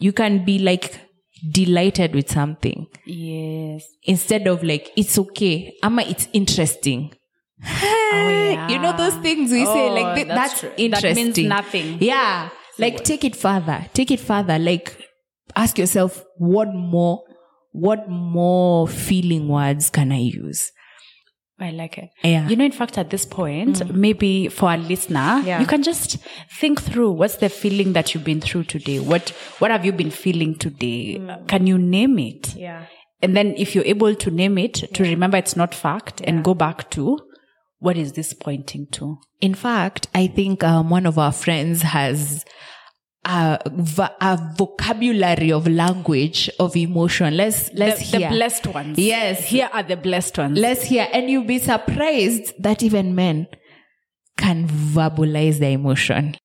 You 0.00 0.12
can 0.12 0.44
be 0.44 0.58
like 0.58 0.98
delighted 1.52 2.14
with 2.14 2.30
something 2.30 2.86
Yes. 3.06 3.84
instead 4.04 4.46
of 4.46 4.62
like, 4.64 4.90
it's 4.96 5.18
okay. 5.18 5.72
Ama, 5.82 6.02
it's 6.02 6.28
interesting. 6.32 7.12
Oh, 7.64 8.66
you 8.70 8.78
know 8.78 8.96
those 8.96 9.14
things 9.16 9.50
we 9.52 9.64
say 9.64 9.88
Oh, 9.88 9.94
like 9.94 10.14
th- 10.16 10.26
that's 10.28 10.60
that's, 10.60 10.60
true. 10.76 10.88
That 10.90 11.14
means 11.14 11.38
nothing. 11.38 11.98
Yeah. 12.00 12.48
Like 12.78 13.04
take 13.04 13.24
it 13.24 13.36
further. 13.36 13.86
Take 13.94 14.10
it 14.10 14.20
further. 14.20 14.58
Like 14.58 14.96
ask 15.54 15.78
yourself 15.78 16.24
what 16.38 16.68
more 16.74 17.22
what 17.72 18.08
more 18.08 18.88
feeling 18.88 19.48
words 19.48 19.90
can 19.90 20.12
I 20.12 20.18
use? 20.20 20.72
I 21.60 21.70
like 21.70 21.98
it. 21.98 22.10
Yeah. 22.24 22.48
You 22.48 22.56
know, 22.56 22.64
in 22.64 22.72
fact, 22.72 22.96
at 22.96 23.10
this 23.10 23.26
point, 23.26 23.76
mm. 23.76 23.94
maybe 23.94 24.48
for 24.48 24.72
a 24.72 24.76
listener, 24.78 25.42
Yeah. 25.44 25.60
you 25.60 25.66
can 25.66 25.82
just 25.82 26.16
think 26.58 26.80
through 26.80 27.12
what's 27.12 27.36
the 27.36 27.50
feeling 27.50 27.92
that 27.92 28.14
you've 28.14 28.24
been 28.24 28.40
through 28.40 28.64
today. 28.64 28.98
What 28.98 29.30
what 29.58 29.70
have 29.70 29.84
you 29.84 29.92
been 29.92 30.10
feeling 30.10 30.54
today? 30.56 31.18
Mm. 31.18 31.30
Uh, 31.30 31.44
can 31.46 31.66
you 31.66 31.78
name 31.78 32.18
it? 32.18 32.56
Yeah. 32.56 32.86
And 33.22 33.36
then 33.36 33.54
if 33.58 33.74
you're 33.74 33.84
able 33.84 34.14
to 34.14 34.30
name 34.30 34.56
it, 34.56 34.74
to 34.94 35.02
remember 35.02 35.36
it's 35.36 35.54
not 35.54 35.74
fact 35.74 36.22
and 36.24 36.42
go 36.42 36.54
back 36.54 36.88
to 36.90 37.18
what 37.78 37.96
is 37.96 38.12
this 38.12 38.32
pointing 38.32 38.86
to? 38.92 39.18
In 39.40 39.54
fact, 39.54 40.06
I 40.14 40.26
think 40.26 40.64
um, 40.64 40.90
one 40.90 41.06
of 41.06 41.18
our 41.18 41.32
friends 41.32 41.82
has 41.82 42.44
a, 43.24 43.58
a 44.20 44.54
vocabulary 44.56 45.52
of 45.52 45.66
language 45.66 46.50
of 46.58 46.76
emotion. 46.76 47.36
Let's 47.36 47.70
let's 47.74 47.98
the, 48.10 48.18
hear. 48.18 48.28
the 48.30 48.36
blessed 48.36 48.66
ones. 48.68 48.98
Yes. 48.98 49.44
Here 49.44 49.68
are 49.72 49.82
the 49.82 49.96
blessed 49.96 50.38
ones. 50.38 50.58
Let's 50.58 50.82
hear, 50.82 51.08
and 51.12 51.30
you'll 51.30 51.44
be 51.44 51.58
surprised 51.58 52.54
that 52.62 52.82
even 52.82 53.14
men 53.14 53.46
can 54.38 54.66
verbalize 54.68 55.58
their 55.58 55.72
emotion. 55.72 56.36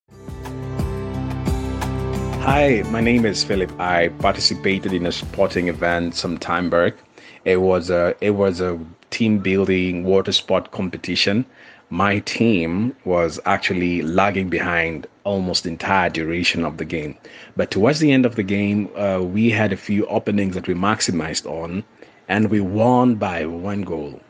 Hi, 2.42 2.84
my 2.92 3.02
name 3.02 3.26
is 3.26 3.44
Philip. 3.44 3.72
I 3.80 4.10
participated 4.20 4.94
in 4.94 5.08
a 5.08 5.12
sporting 5.12 5.68
event 5.68 6.14
some 6.14 6.38
time 6.38 6.70
back. 6.70 6.94
It 7.44 7.58
was 7.58 7.90
a 7.90 8.16
it 8.22 8.32
was 8.32 8.62
a 8.62 8.80
team 9.10 9.40
building 9.40 10.04
water 10.04 10.32
sport 10.32 10.72
competition. 10.72 11.46
My 11.90 12.20
team 12.20 12.96
was 13.06 13.40
actually 13.46 14.02
lagging 14.02 14.50
behind 14.50 15.08
almost 15.24 15.64
the 15.64 15.70
entire 15.70 16.10
duration 16.10 16.66
of 16.66 16.78
the 16.78 16.86
game. 16.86 17.16
But 17.56 17.72
towards 17.72 18.00
the 18.00 18.12
end 18.12 18.26
of 18.26 18.36
the 18.36 18.44
game, 18.44 18.90
uh, 18.96 19.22
we 19.22 19.52
had 19.52 19.72
a 19.72 19.78
few 19.78 20.06
openings 20.08 20.56
that 20.56 20.68
we 20.68 20.74
maximized 20.74 21.46
on, 21.50 21.84
and 22.28 22.50
we 22.50 22.60
won 22.60 23.16
by 23.16 23.46
one 23.46 23.84
goal 23.84 24.22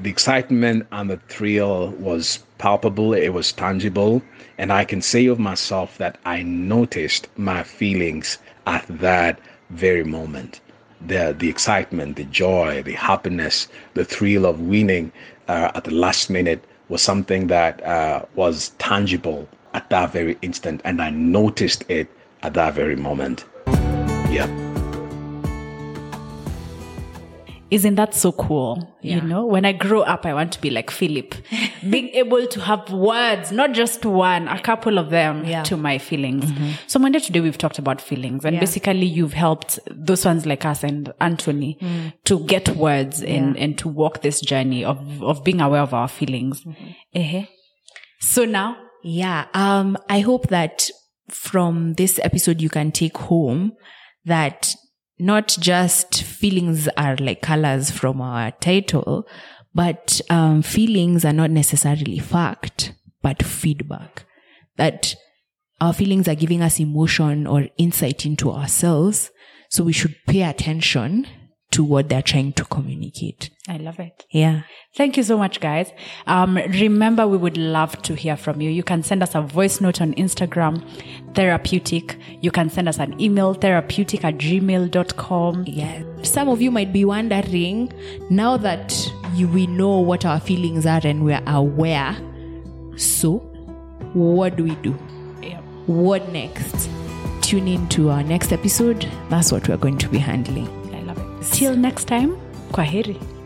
the 0.00 0.10
excitement 0.10 0.86
and 0.92 1.10
the 1.10 1.16
thrill 1.28 1.90
was 1.98 2.38
palpable, 2.58 3.12
it 3.12 3.30
was 3.30 3.52
tangible, 3.52 4.22
and 4.56 4.72
I 4.72 4.84
can 4.84 5.02
say 5.02 5.26
of 5.26 5.40
myself 5.40 5.98
that 5.98 6.18
I 6.24 6.42
noticed 6.42 7.26
my 7.36 7.64
feelings 7.64 8.38
at 8.66 8.84
that 8.88 9.40
very 9.70 10.04
moment. 10.04 10.60
The, 11.04 11.34
the 11.36 11.48
excitement, 11.48 12.16
the 12.16 12.24
joy, 12.24 12.82
the 12.82 12.92
happiness, 12.92 13.66
the 13.94 14.04
thrill 14.04 14.46
of 14.46 14.60
winning 14.60 15.10
uh, 15.48 15.72
at 15.74 15.84
the 15.84 15.94
last 15.94 16.30
minute 16.30 16.64
was 16.88 17.02
something 17.02 17.46
that 17.48 17.82
uh, 17.84 18.24
was 18.34 18.70
tangible 18.78 19.48
at 19.74 19.88
that 19.90 20.12
very 20.12 20.38
instant, 20.42 20.80
and 20.84 21.00
I 21.00 21.10
noticed 21.10 21.84
it 21.88 22.08
at 22.42 22.54
that 22.54 22.74
very 22.74 22.96
moment. 22.96 23.44
Yeah. 24.30 24.67
Isn't 27.70 27.96
that 27.96 28.14
so 28.14 28.32
cool? 28.32 28.96
Yeah. 29.02 29.16
You 29.16 29.20
know, 29.22 29.44
when 29.44 29.66
I 29.66 29.72
grow 29.72 30.00
up, 30.00 30.24
I 30.24 30.32
want 30.32 30.52
to 30.52 30.60
be 30.60 30.70
like 30.70 30.90
Philip, 30.90 31.34
being 31.90 32.08
able 32.10 32.46
to 32.46 32.60
have 32.60 32.90
words, 32.90 33.52
not 33.52 33.72
just 33.72 34.04
one, 34.06 34.48
a 34.48 34.58
couple 34.60 34.96
of 34.98 35.10
them 35.10 35.44
Yeah. 35.44 35.64
to 35.64 35.76
my 35.76 35.98
feelings. 35.98 36.44
So 36.86 36.98
Mwende 36.98 37.22
today 37.24 37.40
we've 37.40 37.58
talked 37.58 37.78
about 37.78 38.00
feelings 38.00 38.44
and 38.46 38.58
basically 38.58 39.04
you've 39.04 39.34
helped 39.34 39.78
those 39.90 40.24
ones 40.24 40.46
like 40.46 40.64
us 40.64 40.82
and 40.82 41.12
Anthony 41.20 41.78
to 42.24 42.40
get 42.46 42.68
words 42.76 43.22
and, 43.22 43.56
and 43.58 43.76
to 43.78 43.88
walk 43.88 44.22
this 44.22 44.40
journey 44.40 44.82
of, 44.84 45.22
of 45.22 45.44
being 45.44 45.60
aware 45.60 45.82
of 45.82 45.92
our 45.92 46.08
feelings. 46.08 46.64
Eh. 47.14 47.44
So 48.20 48.44
now, 48.46 48.76
Yeah. 49.04 49.44
Um, 49.54 49.96
I 50.08 50.20
hope 50.20 50.48
that 50.48 50.90
from 51.30 51.94
this 51.94 52.18
episode 52.22 52.60
you 52.62 52.68
can 52.70 52.90
take 52.92 53.16
home 53.18 53.72
that 54.24 54.74
not 55.18 55.56
just 55.60 56.22
feelings 56.22 56.88
are 56.96 57.16
like 57.16 57.42
colors 57.42 57.90
from 57.90 58.20
our 58.20 58.52
title, 58.52 59.26
but 59.74 60.20
um, 60.30 60.62
feelings 60.62 61.24
are 61.24 61.32
not 61.32 61.50
necessarily 61.50 62.18
fact, 62.18 62.94
but 63.22 63.42
feedback. 63.42 64.24
That 64.76 65.14
our 65.80 65.92
feelings 65.92 66.28
are 66.28 66.34
giving 66.34 66.62
us 66.62 66.80
emotion 66.80 67.46
or 67.46 67.68
insight 67.78 68.26
into 68.26 68.50
ourselves. 68.50 69.30
So 69.70 69.84
we 69.84 69.92
should 69.92 70.14
pay 70.26 70.42
attention 70.42 71.26
to 71.70 71.84
what 71.84 72.08
they're 72.08 72.22
trying 72.22 72.52
to 72.54 72.64
communicate. 72.64 73.50
I 73.68 73.76
love 73.76 74.00
it. 74.00 74.24
Yeah. 74.30 74.62
Thank 74.94 75.18
you 75.18 75.22
so 75.22 75.36
much, 75.36 75.60
guys. 75.60 75.92
Um, 76.26 76.56
remember, 76.56 77.28
we 77.28 77.36
would 77.36 77.58
love 77.58 78.00
to 78.02 78.14
hear 78.14 78.36
from 78.36 78.62
you. 78.62 78.70
You 78.70 78.82
can 78.82 79.02
send 79.02 79.22
us 79.22 79.34
a 79.34 79.42
voice 79.42 79.80
note 79.80 80.00
on 80.00 80.14
Instagram, 80.14 80.82
therapyoutik. 81.34 82.18
You 82.40 82.50
can 82.50 82.70
send 82.70 82.88
us 82.88 82.98
an 82.98 83.20
email, 83.20 83.54
therapyoutik 83.54 84.24
at 84.24 84.38
gmail.com. 84.38 85.64
Yeah. 85.66 86.02
Some 86.22 86.48
of 86.48 86.62
you 86.62 86.70
might 86.70 86.92
be 86.92 87.04
wondering 87.04 87.92
now 88.30 88.56
that 88.56 89.12
you, 89.34 89.46
we 89.48 89.66
know 89.66 90.00
what 90.00 90.24
our 90.24 90.40
feelings 90.40 90.86
are 90.86 91.00
and 91.04 91.24
we're 91.24 91.42
aware. 91.46 92.16
So, 92.96 93.38
what 94.14 94.56
do 94.56 94.64
we 94.64 94.74
do? 94.76 94.98
Yeah. 95.42 95.60
What 95.86 96.30
next? 96.32 96.88
Tune 97.42 97.68
in 97.68 97.88
to 97.90 98.08
our 98.10 98.22
next 98.22 98.52
episode. 98.52 99.06
That's 99.28 99.52
what 99.52 99.68
we're 99.68 99.76
going 99.76 99.98
to 99.98 100.08
be 100.08 100.18
handling. 100.18 100.77
Till 101.52 101.76
next 101.76 102.06
time, 102.08 102.36
kwaheri. 102.72 103.37